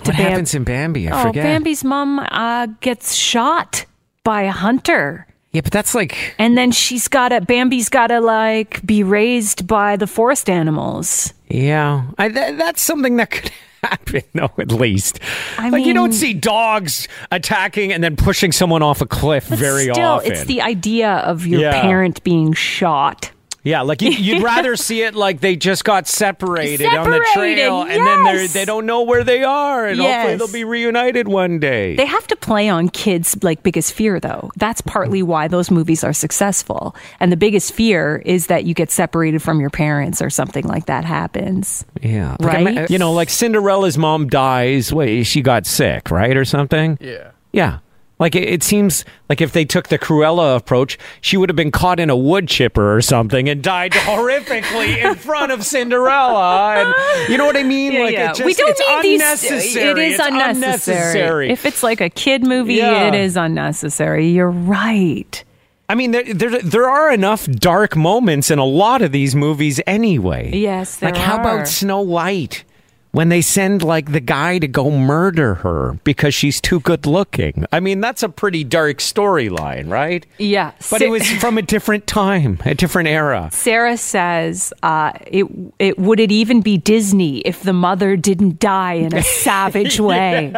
[0.04, 1.08] to What Bam- happens in Bambi?
[1.08, 1.44] I Oh, forget.
[1.44, 3.84] Bambi's mom uh, gets shot
[4.24, 5.26] by a hunter.
[5.52, 9.66] Yeah, but that's like And then she's got to, Bambi's got to like be raised
[9.66, 11.32] by the forest animals.
[11.48, 12.04] yeah.
[12.18, 13.50] I, th- that's something that could
[13.82, 14.50] happen, though.
[14.58, 15.20] At least,
[15.56, 19.58] I like you don't see dogs attacking and then pushing someone off a cliff But
[19.58, 20.32] very still, often.
[20.32, 21.80] it's the idea of your Yeah.
[21.80, 23.30] parent being shot.
[23.64, 27.56] Yeah, like you, you'd rather see it like they just got separated, on the Separated,
[27.62, 31.28] trail, and then they're they don't know where they are, and hopefully they'll be reunited
[31.28, 31.96] one day.
[31.96, 34.50] They have to play on kids' like biggest fear though.
[34.56, 36.94] That's partly why those movies are successful.
[37.20, 40.86] And the biggest fear is that you get separated from your parents or something like
[40.86, 41.84] that happens.
[42.00, 42.66] yeah, Right?
[42.66, 44.92] ima- you know, like Cinderella's mom dies.
[44.92, 46.96] Wait, she got sick, right, or something?
[47.00, 47.32] Yeah.
[47.52, 47.78] Yeah.
[48.18, 51.70] Like it, it seems like if they took the Cruella approach, she would have been
[51.70, 53.92] caught in a wood chipper or something and died
[54.32, 56.74] horrifically in front of Cinderella.
[56.76, 58.00] And you know what I mean?
[58.00, 59.20] like it just, we don't need these.
[59.20, 59.90] unnecessary.
[59.90, 60.50] It is unnecessary.
[60.50, 61.50] unnecessary.
[61.50, 63.08] If it's like a kid movie, Yeah.
[63.08, 64.28] it is unnecessary.
[64.28, 65.44] You're right.
[65.90, 69.80] I mean, there, there there are enough dark moments in a lot of these movies
[69.86, 70.50] anyway.
[70.54, 71.40] Yes, like how are.
[71.40, 72.64] about Snow White?
[73.12, 77.64] When they send like the guy to go murder her because she's too good looking.
[77.72, 80.24] I mean, that's a pretty dark storyline, right?
[80.38, 80.72] Yeah.
[80.90, 83.48] But Sa- it was from a different time, a different era.
[83.52, 85.46] Sarah says, uh, "It
[85.78, 90.46] it would it even be Disney if the mother didn't die in a savage way?
[90.48, 90.52] Is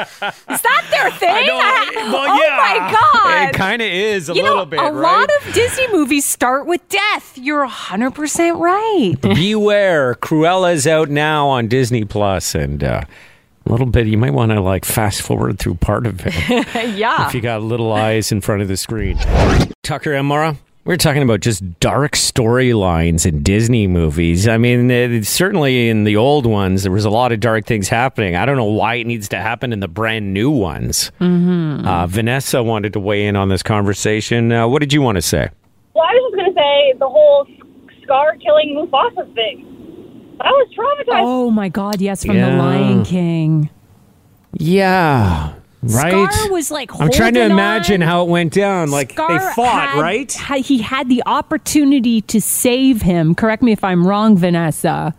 [0.62, 1.30] that their thing?
[1.30, 2.56] I I- well, oh yeah.
[2.56, 3.48] my god!
[3.50, 4.92] It kind of is a you little know, bit, a right?
[4.92, 7.36] lot of Disney movies start with death.
[7.38, 9.14] You're hundred percent right.
[9.20, 13.03] Beware, Cruella's out now on Disney Plus, and uh,
[13.66, 14.07] a little bit.
[14.07, 16.35] You might want to like fast forward through part of it
[16.96, 17.26] yeah.
[17.26, 19.18] if you got little eyes in front of the screen.
[19.83, 24.48] Tucker and Maura, we're talking about just dark storylines in Disney movies.
[24.48, 27.88] I mean, it, certainly in the old ones, there was a lot of dark things
[27.88, 28.35] happening.
[28.35, 31.12] I don't know why it needs to happen in the brand new ones.
[31.20, 31.87] Mm-hmm.
[31.87, 34.50] Uh, Vanessa wanted to weigh in on this conversation.
[34.53, 35.50] Uh, what did you want to say?
[35.94, 37.46] Well, I was just going to say the whole
[38.03, 39.80] Scar killing Mufasa thing.
[40.40, 41.22] I was traumatized.
[41.22, 42.00] Oh my god!
[42.00, 42.50] Yes, from Yeah.
[42.50, 43.70] The Lion King.
[44.53, 45.55] Yeah.
[45.83, 46.31] Right.
[46.33, 46.90] Scar was like.
[47.00, 48.09] I'm trying to holding imagine on.
[48.09, 48.90] how it went down.
[48.90, 50.31] Like Scar they fought, had- right?
[50.33, 53.35] had- he had the opportunity to save him.
[53.35, 55.14] Correct me if I'm wrong, Vanessa.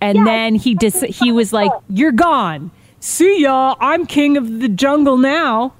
[0.00, 2.70] And then he dis- he was like, "You're gone.
[3.00, 3.74] See ya.
[3.80, 5.74] I'm king of the jungle now."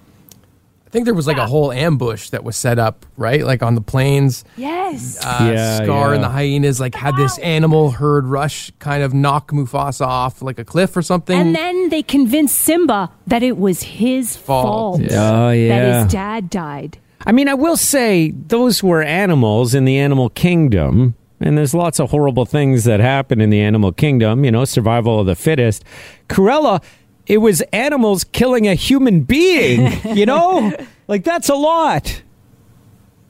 [0.91, 3.45] I think there was like a whole ambush that was set up, right?
[3.45, 4.43] Like on the plains.
[4.57, 5.25] Yes.
[5.25, 9.53] Uh, Yeah, Scar and the hyenas like had this animal herd rush, kind of knock
[9.53, 11.39] Mufasa off like a cliff or something.
[11.39, 14.99] and then they convinced Simba that it was his Fault.
[14.99, 15.01] fault.
[15.01, 15.31] Yeah.
[15.31, 16.03] Oh, That yeah.
[16.03, 16.99] his dad died.
[17.25, 21.15] I mean, I will say those were animals in the animal kingdom.
[21.43, 25.21] And there's lots of horrible things that happen in the animal kingdom, you know, survival
[25.21, 25.85] of the fittest.
[26.29, 26.83] Cruella,
[27.31, 30.73] it was animals killing a human being, you know?
[31.07, 32.23] like, that's a lot.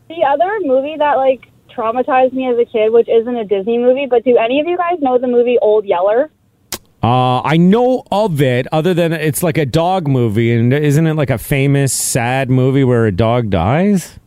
[0.09, 4.07] The other movie that like traumatized me as a kid, which isn't a Disney movie,
[4.09, 6.31] but do any of you guys know the movie Old Yeller?
[7.03, 10.55] Uh, I know of it, other than it's like a dog movie.
[10.55, 14.19] And isn't it like a famous, sad movie where a dog dies?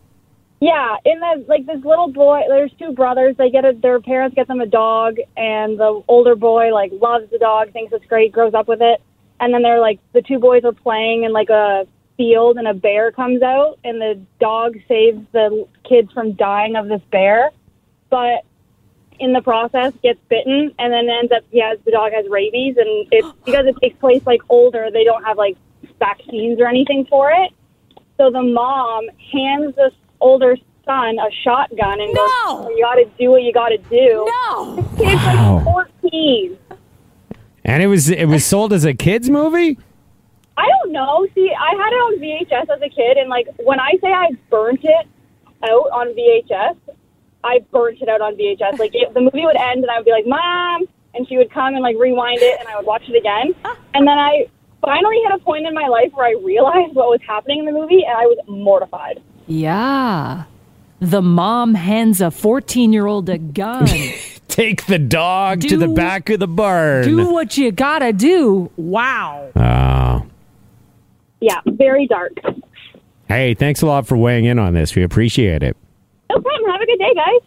[0.59, 3.35] Yeah, in the like this little boy, there's two brothers.
[3.37, 7.29] They get a, their parents get them a dog, and the older boy like loves
[7.31, 9.01] the dog, thinks it's great, grows up with it,
[9.39, 11.85] and then they're like the two boys are playing in like a
[12.17, 16.87] field, and a bear comes out, and the dog saves the kids from dying of
[16.87, 17.49] this bear,
[18.09, 18.43] but
[19.19, 22.75] in the process gets bitten, and then ends up he has the dog has rabies,
[22.77, 25.57] and it because it takes place like older, they don't have like
[25.99, 27.51] vaccines or anything for it.
[28.17, 29.91] So the mom hands the
[30.21, 32.27] older son a shotgun and No!
[32.57, 34.75] goes, "You got to do what you got to do." No.
[34.97, 35.55] Kid's Wow.
[35.55, 36.57] like fourteen.
[37.65, 39.77] And it was it was sold as a kids movie.
[40.57, 41.25] I don't know.
[41.33, 44.31] See, I had it on VHS as a kid, and like when I say I
[44.49, 45.07] burnt it
[45.63, 46.77] out on VHS,
[47.43, 48.77] I burnt it out on VHS.
[48.77, 51.51] Like it, the movie would end, and I would be like, "Mom," and she would
[51.51, 53.55] come and like rewind it, and I would watch it again.
[53.93, 54.47] And then I
[54.81, 57.71] finally hit a point in my life where I realized what was happening in the
[57.71, 59.21] movie, and I was mortified.
[59.47, 60.43] Yeah.
[60.99, 63.87] The mom hands a 14 year old a gun.
[64.53, 67.05] Take the dog to the back of the barn.
[67.05, 68.69] do what you gotta do.
[68.77, 69.49] Wow.
[69.55, 70.27] Oh.
[71.41, 72.33] Yeah, very dark.
[73.27, 74.95] Hey, thanks a lot for weighing in on this.
[74.95, 75.75] We appreciate it.
[76.29, 76.71] No problem.
[76.71, 77.41] Have a good day, guys.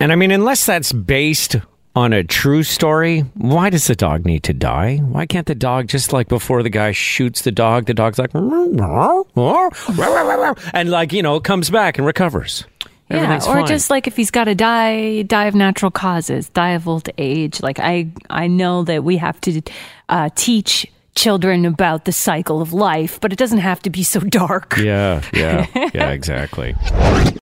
[0.00, 1.56] And I mean, unless that's based
[1.96, 4.98] on a true story, why does the dog need to die?
[4.98, 8.34] Why can't the dog just like before the guy shoots the dog, the dog's like,
[10.74, 12.66] and like, you know, comes back and recovers?
[13.10, 13.66] Yeah, Everything's or fine.
[13.66, 17.62] just like if he's got to die, die of natural causes, die of old age.
[17.62, 19.60] Like I, I know that we have to
[20.08, 24.20] uh, teach children about the cycle of life, but it doesn't have to be so
[24.20, 24.76] dark.
[24.78, 26.74] Yeah, yeah, yeah, exactly.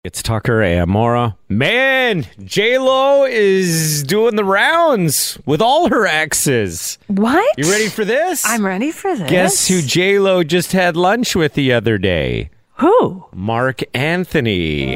[0.04, 1.38] It's Tucker and Maura.
[1.48, 6.98] Man, J Lo is doing the rounds with all her exes.
[7.08, 7.56] What?
[7.58, 8.44] You ready for this?
[8.44, 9.30] I'm ready for this.
[9.30, 12.50] Guess who J Lo just had lunch with the other day?
[12.82, 13.24] Who?
[13.32, 14.94] Marc Anthony.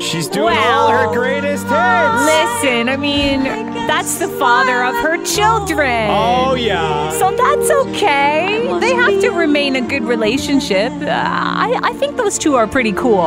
[0.00, 1.72] She's doing all her greatest hits.
[1.72, 3.42] Listen, I mean,
[3.88, 6.06] that's the father of her children.
[6.08, 7.10] Oh yeah.
[7.18, 8.78] So that's okay.
[8.78, 10.92] They have to remain a good relationship.
[10.92, 13.26] Uh, I, I think those two are pretty cool.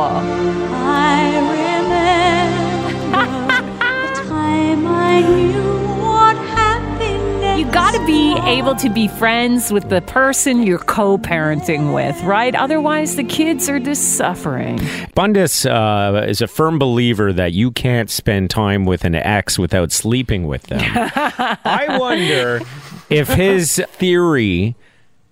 [7.66, 12.54] You gotta be able to be friends with the person you're co parenting with, right?
[12.54, 14.78] Otherwise, the kids are just suffering.
[15.16, 19.90] Bundus uh, is a firm believer that you can't spend time with an ex without
[19.90, 20.80] sleeping with them.
[20.84, 22.60] I wonder
[23.10, 24.76] if his theory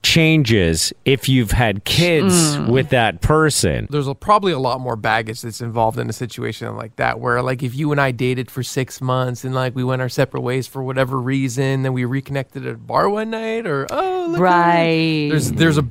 [0.04, 2.68] changes if you've had kids Mm.
[2.68, 3.88] with that person.
[3.90, 7.42] There's a, probably a lot more baggage that's involved in a situation like that, where
[7.42, 10.42] like if you and I dated for six months and like we went our separate
[10.42, 14.40] ways for whatever reason, then we reconnected at a bar one night, or oh, look
[14.40, 15.28] Right.
[15.30, 15.86] There's there's a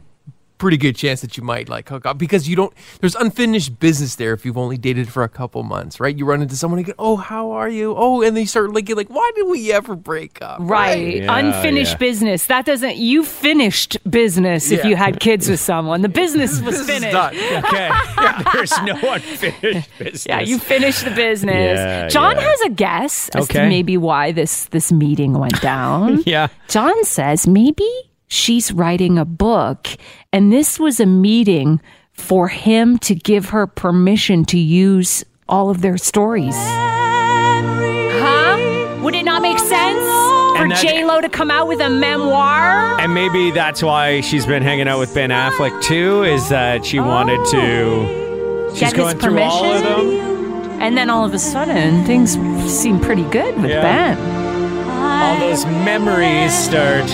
[0.64, 2.74] pretty good chance that you might like hook up because you don't.
[3.02, 6.18] There's unfinished business there if you've only dated for a couple months, right?
[6.18, 7.94] You run into someone and go, oh, how are you?
[7.98, 10.60] Oh, and they you start looking like, why did we ever break up?
[10.62, 11.18] Right.
[11.24, 11.98] Yeah, Unfinished yeah.
[11.98, 12.48] business.
[12.48, 14.88] That doesn't, you finished business if Yeah.
[14.90, 16.02] you had kids with someone.
[16.02, 17.14] The business was This finished.
[17.14, 17.34] done.
[17.64, 17.90] Okay.
[18.54, 20.26] There's no unfinished business.
[20.28, 21.78] Yeah, you finished the business.
[21.78, 22.42] Yeah, John yeah.
[22.44, 23.64] has a guess as Okay.
[23.64, 26.24] to maybe why this this meeting went down.
[26.26, 26.48] Yeah.
[26.68, 27.90] John says maybe
[28.28, 29.88] she's writing a book
[30.32, 31.80] and this was a meeting
[32.14, 36.56] for him to give her permission to use all of their stories.
[38.22, 39.00] Huh?
[39.04, 40.00] Would it not make sense
[40.58, 43.00] for that- J Lo to come out with a memoir?
[43.00, 47.00] And maybe that's why she's been hanging out with Ben Affleck too, is that she
[47.00, 47.60] wanted to.
[47.62, 48.70] Oh.
[48.72, 50.10] She's Get his going through all of permission?
[50.70, 50.82] them.
[50.82, 52.32] And then all of a sudden, things
[52.72, 53.82] seem pretty good with Yeah.
[53.82, 54.18] Ben.
[55.24, 57.06] All those memories start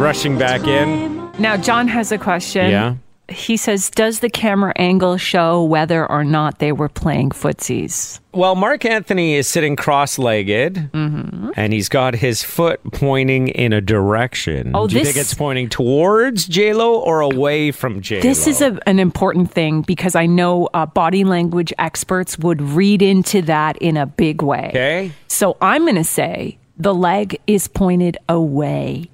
[0.00, 1.30] rushing back in.
[1.38, 2.70] Now, John has a question.
[2.70, 2.96] Yeah.
[3.28, 8.18] He says, Does the camera angle show whether or not they were playing footsies?
[8.32, 11.50] Well, Marc Anthony is sitting cross-legged, Mm-hmm.
[11.56, 14.72] and he's got his foot pointing in a direction.
[14.74, 18.22] Oh, Do you this- think it's pointing towards J Lo or away from J Lo?
[18.22, 23.00] This is a, an important thing because I know uh, body language experts would read
[23.00, 24.68] into that in a big way.
[24.70, 25.12] okay.
[25.28, 29.08] So I'm going to say the leg is pointed away,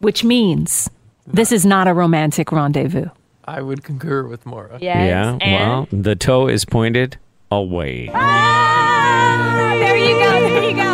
[0.00, 0.88] which means
[1.26, 3.06] this is not a romantic rendezvous.
[3.44, 4.78] I would concur with Maura.
[4.80, 5.06] Yes.
[5.08, 5.38] Yeah.
[5.40, 7.16] and- Well, the toe is pointed
[7.50, 8.10] away.
[8.12, 10.30] Ah, there you go.
[10.48, 10.92] There you go.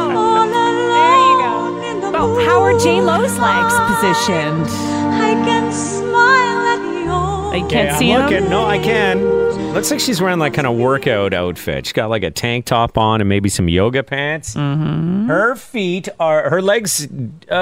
[0.92, 2.12] There you go.
[2.12, 4.66] But how are J Lo's legs positioned?
[5.14, 6.82] I can smile at
[7.54, 7.60] you.
[7.62, 8.30] You can't Yeah, see I'm them.
[8.30, 8.50] looking.
[8.50, 9.18] No, I can.
[9.72, 11.86] Looks like she's wearing like kind of workout outfit.
[11.86, 14.54] She's got like a tank top on and maybe some yoga pants.
[14.54, 15.28] Mm-hmm.
[15.28, 17.06] Her feet are her legs.
[17.50, 17.54] Uh,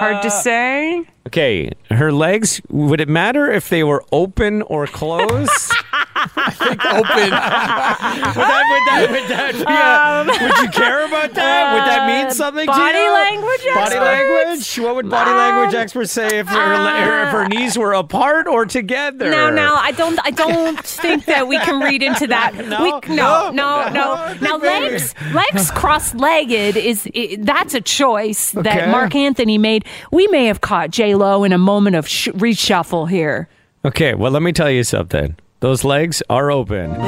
[0.00, 1.02] Hard to say.
[1.26, 2.60] Okay, her legs.
[2.68, 5.72] Would it matter if they were open or closed?
[6.22, 7.04] I think open.
[7.06, 8.66] would that?
[8.70, 9.08] Would that?
[9.10, 9.54] Would that?
[9.56, 10.26] Yeah.
[10.26, 11.74] would you care about that?
[11.74, 13.12] Would that mean something to Um, Body you?
[13.12, 14.00] language Body experts?
[14.04, 14.78] language.
[14.80, 18.66] What would body language experts say if her, le- if her knees were apart or
[18.66, 19.30] together?
[19.30, 20.18] No, no, I don't.
[20.24, 22.54] I don't think that we can read into that.
[22.54, 22.82] No?
[22.82, 24.34] we, no, no, no.
[24.40, 29.84] Now, legs, legs cross-legged is i that's a choice that Marc Anthony made.
[30.12, 33.48] We may have caught J Lo in a moment of sh- reshuffle here.
[33.84, 35.36] Okay, well, let me tell you something.
[35.60, 36.90] Those legs are open.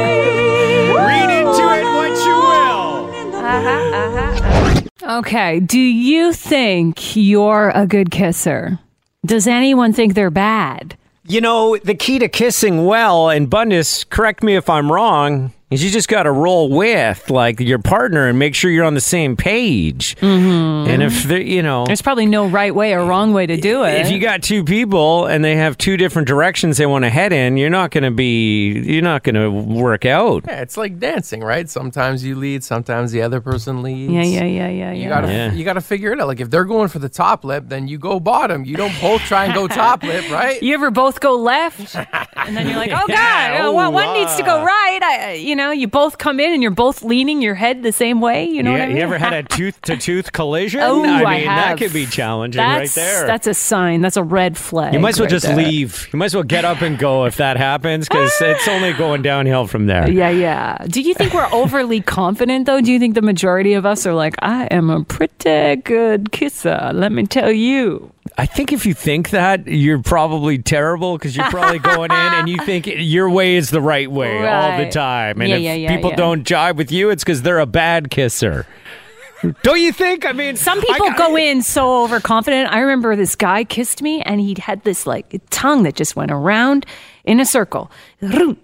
[0.00, 3.36] Read into it what you will.
[3.36, 5.18] Uh-huh, uh-huh.
[5.18, 5.60] Okay.
[5.60, 8.78] Do you think you're a good kisser?
[9.26, 10.96] Does anyone think they're bad?
[11.24, 15.84] You know, the key to kissing well, and Bundus, correct me if I'm wrong, is
[15.84, 19.00] you just got to roll with like your partner and make sure you're on the
[19.00, 20.16] same page.
[20.16, 20.90] Mm-hmm.
[20.90, 23.84] And if they, you know, There's probably no right way or wrong way to do
[23.84, 24.00] it.
[24.00, 27.32] if you got two people and they have two different directions they want to head
[27.32, 30.44] in, you're not going to be, you're not going to work out.
[30.48, 31.68] Yeah, it's like dancing, right?
[31.70, 34.12] Sometimes you lead, sometimes the other person leads.
[34.12, 35.52] yeah, yeah, yeah, yeah, You gotta, Yeah.
[35.52, 36.26] you gotta figure it out.
[36.26, 38.64] Like if they're going for the top lip, then you go bottom.
[38.64, 40.60] You don't both try and go top lip, right?
[40.62, 44.08] You ever both go left, and then you're like, "Oh God, Yeah, uh, one, one
[44.08, 44.64] oh, needs to go uh.
[44.64, 47.92] right." I, you know, you both come in and you're both leaning your head the
[47.92, 48.46] same way.
[48.46, 48.96] You know you, what I mean?
[48.96, 50.80] you ever had a tooth to tooth collision?
[50.80, 53.26] Oh, I mean, I that could be challenging that's, right there.
[53.26, 54.00] That's a sign.
[54.00, 54.94] That's a red flag.
[54.94, 55.56] You might as well right just there.
[55.56, 56.08] leave.
[56.12, 58.46] You might as well get up and go if that happens because ah.
[58.46, 60.10] it's only going downhill from there.
[60.10, 60.78] Yeah, yeah.
[60.88, 62.80] Do you think we're overly confident though?
[62.80, 66.90] Do you think the majority of us are like, "I am a pretty good kisser"?
[66.94, 68.12] Let me tell you.
[68.38, 72.48] I think if you think that, you're probably terrible because you're probably going in and
[72.48, 75.40] you think your way is the right way all the time.
[75.40, 76.16] And Yeah, if yeah, yeah, people yeah.
[76.16, 78.66] don't jive with you, it's because they're a bad kisser.
[79.62, 80.26] Don't you think?
[80.26, 82.70] I mean, Some people got- go in so overconfident.
[82.70, 86.30] I remember this guy kissed me and he had this like tongue that just went
[86.30, 86.84] around
[87.24, 87.90] in a circle.
[88.22, 88.56] I'm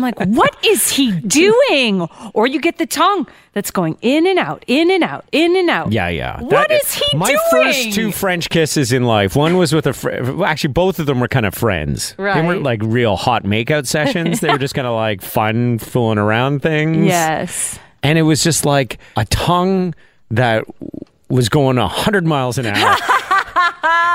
[0.00, 2.02] like, what is he doing?
[2.34, 5.70] Or you get the tongue that's going in and out, in and out, in and
[5.70, 5.92] out.
[5.92, 6.40] Yeah, yeah.
[6.40, 7.40] What is he my doing?
[7.50, 9.36] first two French kisses in life.
[9.36, 10.42] One was with a friend.
[10.42, 12.14] Actually, both of them were kind of friends.
[12.18, 12.40] Right.
[12.40, 14.40] They weren't like real hot makeout sessions.
[14.40, 17.06] they were just kind of like fun, fooling around things.
[17.06, 17.78] Yes.
[18.02, 19.94] and it was just like a tongue
[20.30, 20.64] that
[21.28, 22.96] was going 100 miles an hour.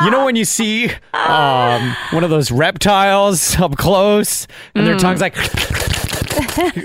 [0.03, 5.21] you know when you see um, one of those reptiles up close and their tongue's
[5.21, 5.35] like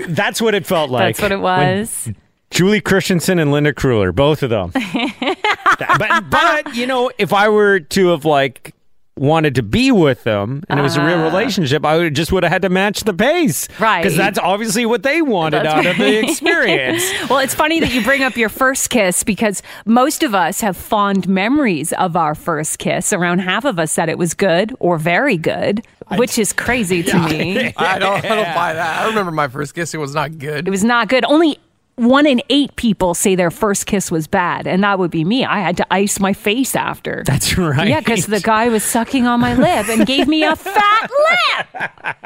[0.09, 1.17] that's what it felt like Mm.
[1.17, 2.09] That's what it when was.
[2.51, 4.71] Julie Christensen and Linda Kruller, both of them.
[5.99, 8.73] but but you know, if I were to have like
[9.19, 11.25] wanted to be with them and it was a real ah.
[11.25, 13.67] relationship, I would just would have had to match the pace.
[13.79, 14.01] Right.
[14.01, 17.03] Because that's obviously what they wanted That's out of the experience.
[17.29, 20.77] well, it's funny that you bring up your first kiss because most of us have
[20.77, 23.11] fond memories of our first kiss.
[23.11, 27.19] Around half of us said it was good or very good, which is crazy to
[27.29, 27.73] me.
[27.75, 29.01] I don't, I don't buy that.
[29.01, 29.93] I remember my first kiss.
[29.93, 30.67] It was not good.
[30.67, 31.25] It was not good.
[31.25, 31.59] Only
[31.99, 35.45] one in eight people say their first kiss was bad, and that would be me.
[35.45, 37.23] I had to ice my face after.
[37.25, 37.87] That's right.
[37.87, 41.67] Yeah, because the guy was sucking on my lip and gave me a fat lip.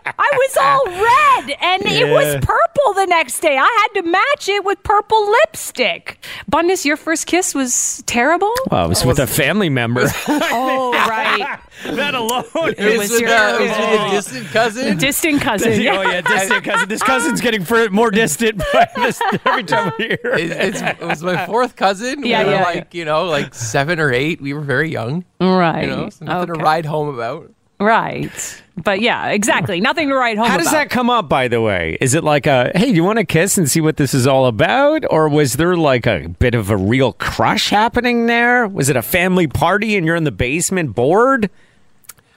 [0.06, 3.58] I was all red and it was purple the next day.
[3.58, 6.24] I had to match it with purple lipstick.
[6.48, 8.54] Bundus, your first kiss was terrible?
[8.70, 10.06] Well, it was with a family member.
[10.28, 11.60] oh, right.
[11.86, 12.44] That alone.
[12.78, 14.98] It was was, with, your- uh, it was with a distant cousin.
[14.98, 15.72] Distant cousin.
[15.74, 16.90] oh yeah, distant cousin.
[16.90, 21.24] This cousin's getting more distant by this, every time we hear It, it's, it was
[21.24, 22.26] my fourth cousin.
[22.26, 24.42] Yeah, we were yeah, like, you know, like seven or eight.
[24.42, 25.26] We were very young.
[25.40, 25.84] Right.
[25.84, 26.60] You know, so nothing Okay.
[26.60, 27.52] to ride home about.
[27.80, 28.63] Right.
[28.76, 29.80] But yeah, exactly.
[29.80, 30.74] Nothing to write home How does about.
[30.78, 31.96] that come up, by the way?
[32.02, 34.26] Is it like a, hey, do you want to kiss and see what this is
[34.26, 35.04] all about?
[35.12, 38.68] Or was there like a bit of a real crush happening there?
[38.68, 41.52] Was it a family party and you're in the basement bored?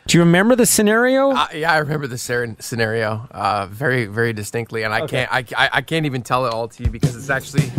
[0.06, 1.30] Do you remember the scenario?
[1.30, 5.38] Uh, yeah, I remember the ser- scenario uh, very, very distinctly, and I can't, I,
[5.56, 7.70] I, I can't even tell it all to you because it's actually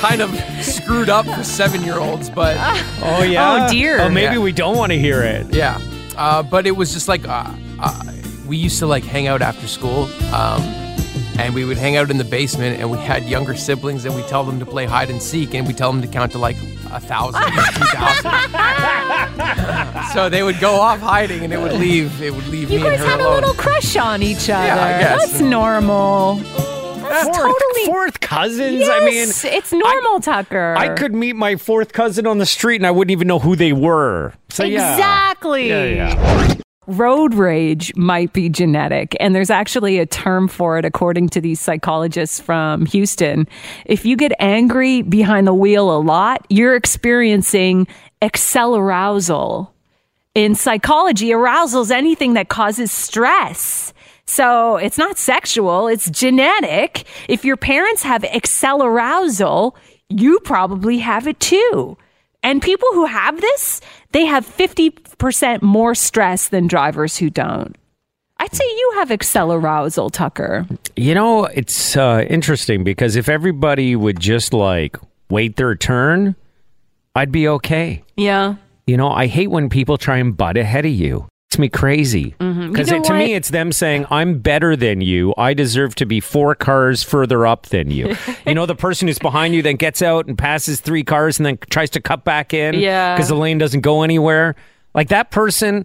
[0.00, 0.34] kind of
[0.64, 2.30] screwed up for seven-year-olds.
[2.30, 2.56] But
[3.02, 3.66] oh, yeah.
[3.66, 4.00] Oh, dear.
[4.00, 4.40] Oh, maybe Yeah.
[4.42, 5.54] we don't want to hear it.
[5.54, 5.78] yeah,
[6.16, 8.12] uh, but it was just like uh, uh,
[8.46, 10.04] we used to like hang out after school,
[10.34, 10.62] um,
[11.38, 14.22] and we would hang out in the basement, and we had younger siblings, and we
[14.22, 16.56] tell them to play hide and seek, and we tell them to count to like
[16.90, 18.30] a thousand, two thousand.
[20.12, 22.86] so they would go off hiding, and it would leave, it would leave You me
[22.86, 24.70] and guys her had a little crush on each other.
[24.80, 25.30] I guess.
[25.30, 26.40] That's normal.
[27.12, 27.86] That's Fourth, totally.
[27.86, 28.78] fourth cousins?
[28.78, 30.74] Yes, I mean, it's normal, Tucker.
[30.78, 33.54] I could meet my fourth cousin on the street and I wouldn't even know who
[33.54, 34.32] they were.
[34.48, 35.31] So, yeah.
[35.42, 35.68] Exactly.
[35.68, 36.54] Yeah, yeah.
[36.86, 41.60] Road rage might be genetic, and there's actually a term for it, according to these
[41.60, 43.46] psychologists from Houston.
[43.86, 47.86] If you get angry behind the wheel a lot, you're experiencing
[48.20, 49.72] accelerousal.
[50.34, 53.92] In psychology, arousal is anything that causes stress.
[54.26, 57.04] So it's not sexual, it's genetic.
[57.28, 59.76] If your parents have accelerousal,
[60.08, 61.96] you probably have it too.
[62.42, 63.80] And people who have this,
[64.12, 67.76] they have 50% more stress than drivers who don't.
[68.38, 70.66] I'd say you have accelerousal, Tucker.
[70.96, 74.96] You know, it's uh, interesting because if everybody would just like
[75.30, 76.34] wait their turn,
[77.14, 78.02] I'd be okay.
[78.16, 78.56] Yeah.
[78.86, 81.28] You know, I hate when people try and butt ahead of you.
[81.52, 82.34] It's me crazy.
[82.38, 83.18] Because You know to what?
[83.18, 85.34] me, it's them saying, I'm better than you.
[85.36, 88.16] I deserve to be four cars further up than you.
[88.46, 91.44] you know, the person who's behind you then gets out and passes three cars and
[91.44, 93.14] then tries to cut back in Yeah.
[93.14, 94.56] because the lane doesn't go anywhere.
[94.94, 95.84] Like that person,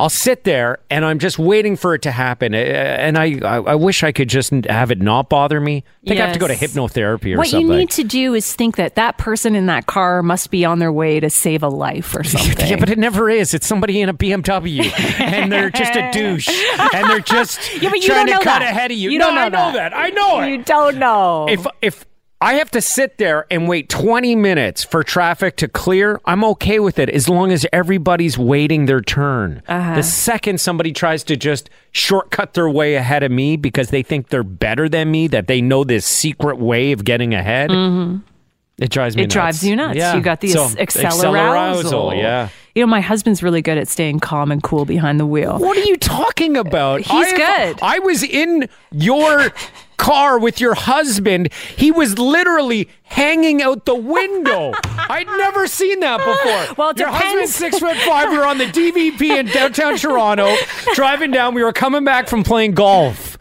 [0.00, 2.54] I'll sit there and I'm just waiting for it to happen.
[2.54, 5.82] Uh, And I, I, wish I could just have it not bother me.
[6.04, 7.68] I think I have to go to hypnotherapy or What something.
[7.68, 10.78] you need to do is think that that person in that car must be on
[10.78, 12.54] their way to save a life or something.
[12.68, 13.54] Yeah, but it never is.
[13.54, 16.48] It's somebody in a BMW, and they're just a douche,
[16.94, 18.70] and they're just Yeah, but you trying don't to cut that.
[18.70, 19.10] ahead of you.
[19.10, 19.90] You no, don't know I know that.
[19.90, 19.96] that.
[19.96, 20.50] I know it.
[20.50, 21.46] you don't know.
[21.48, 22.04] if if
[22.40, 26.78] I have to sit there and wait 20 minutes for traffic to clear, I'm okay
[26.78, 29.60] with it as long as everybody's waiting their turn.
[29.66, 29.96] Uh-huh.
[29.96, 34.28] The second somebody tries to just shortcut their way ahead of me because they think
[34.28, 39.16] they're better than me, that they know this secret way of getting ahead, it drives
[39.16, 39.24] me Mm-hmm.
[39.24, 39.32] it nuts.
[39.34, 39.96] drives you nuts.
[39.96, 40.14] Yeah.
[40.14, 41.34] You got the So, accelerousal.
[41.34, 42.50] accelerousal, Yeah.
[42.76, 45.58] You know, my husband's really good at staying calm and cool behind the wheel.
[45.58, 47.00] What are you talking about?
[47.00, 47.78] He's I- good.
[47.82, 49.48] I was in your
[49.98, 51.52] car with your husband.
[51.76, 54.72] He was literally hanging out the window.
[54.84, 56.76] I'd never seen that before.
[56.76, 57.24] Well, your depends.
[57.24, 58.28] husband's six foot five.
[58.38, 60.54] We were on the DVP in downtown Toronto,
[60.94, 61.54] driving down.
[61.54, 63.38] We were coming back from playing golf.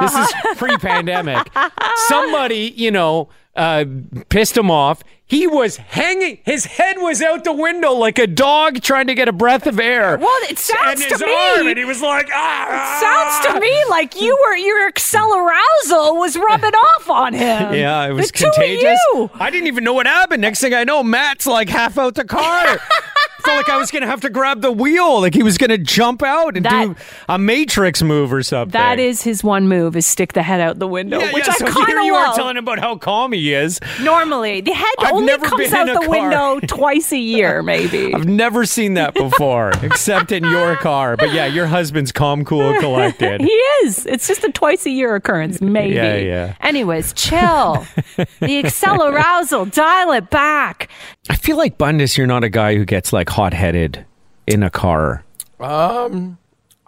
[0.00, 0.54] This is uh-huh.
[0.54, 1.48] pre-pandemic.
[2.06, 3.28] Somebody, you know,
[3.58, 3.84] uh,
[4.28, 5.02] pissed him off.
[5.26, 6.38] He was hanging.
[6.44, 9.78] His head was out the window like a dog trying to get a breath of
[9.78, 10.16] air.
[10.16, 12.98] Well, it sounds and to me- arm, and he was like, ah.
[12.98, 17.74] Sounds to me like you were your accelerousal was rubbing off on him.
[17.78, 18.98] Yeah, it was the contagious.
[19.34, 20.40] I didn't even know what happened.
[20.40, 22.78] Next thing I know, Matt's like half out the car.
[23.48, 25.70] Felt like I was going to have to grab the wheel, like he was going
[25.70, 26.94] to jump out and That- do
[27.28, 28.72] a Matrix move or something.
[28.72, 31.52] That is his one move: is stick the head out the window, yeah, which yeah,
[31.52, 32.36] I so kind here of you are love.
[32.36, 33.80] telling him about how calm he is.
[34.02, 36.20] Normally, the head I've only never comes been out in a the car.
[36.20, 38.14] window twice a year, maybe.
[38.14, 41.16] I've never seen that before, except in your car.
[41.16, 43.40] But yeah, your husband's calm, cool, and collected.
[43.40, 43.46] He
[43.84, 44.04] is.
[44.06, 45.94] It's just a twice a year occurrence, maybe.
[45.94, 46.54] Yeah, yeah.
[46.60, 47.86] Anyways, chill.
[48.40, 50.88] the accelerousal, dial it back.
[51.30, 54.04] I feel like Bundus, you're not a guy who gets like hot headed
[54.46, 55.24] in a car.
[55.60, 56.38] Um,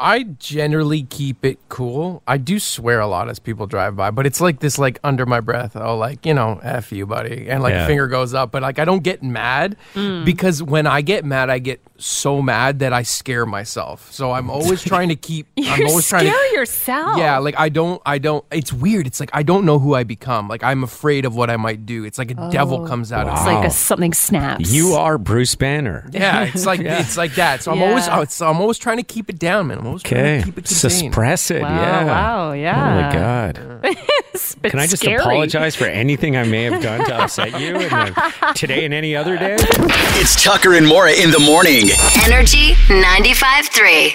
[0.00, 2.22] I generally keep it cool.
[2.26, 5.26] I do swear a lot as people drive by, but it's like this, like under
[5.26, 5.76] my breath.
[5.76, 7.86] Oh, like you know, f you, buddy, and like Yeah.
[7.86, 8.50] finger goes up.
[8.50, 10.24] But like I don't get mad mm.
[10.24, 14.10] because when I get mad, I get so mad that I scare myself.
[14.10, 15.46] So I'm always trying to keep.
[15.58, 16.32] I'm You always trying to.
[16.32, 17.18] scare yourself.
[17.18, 18.44] Yeah, like I don't, I don't.
[18.50, 19.06] It's weird.
[19.06, 20.48] It's like I don't know who I become.
[20.48, 22.04] Like I'm afraid of what I might do.
[22.04, 22.86] It's like a devil oh.
[22.86, 24.72] comes out of It's like a something snaps.
[24.72, 26.08] You are Bruce Banner.
[26.10, 27.62] Yeah, it's like it's like that.
[27.62, 28.16] So I'm always, Yeah.
[28.16, 29.78] Uh, oh, it's, I'm always trying to keep it down, man.
[29.78, 30.38] I'm always trying Okay.
[30.40, 30.92] to keep it contained.
[30.92, 31.62] Suppress it.
[31.62, 32.04] Wow, yeah.
[32.04, 32.82] wow, yeah.
[32.82, 33.96] Oh my God.
[34.32, 35.16] It's Can I just scary.
[35.20, 38.14] apologize for anything I may have done to upset you and then
[38.54, 39.56] today and any other day?
[39.58, 41.88] It's Tucker and Maura in the morning.
[42.24, 44.14] Energy 95.3.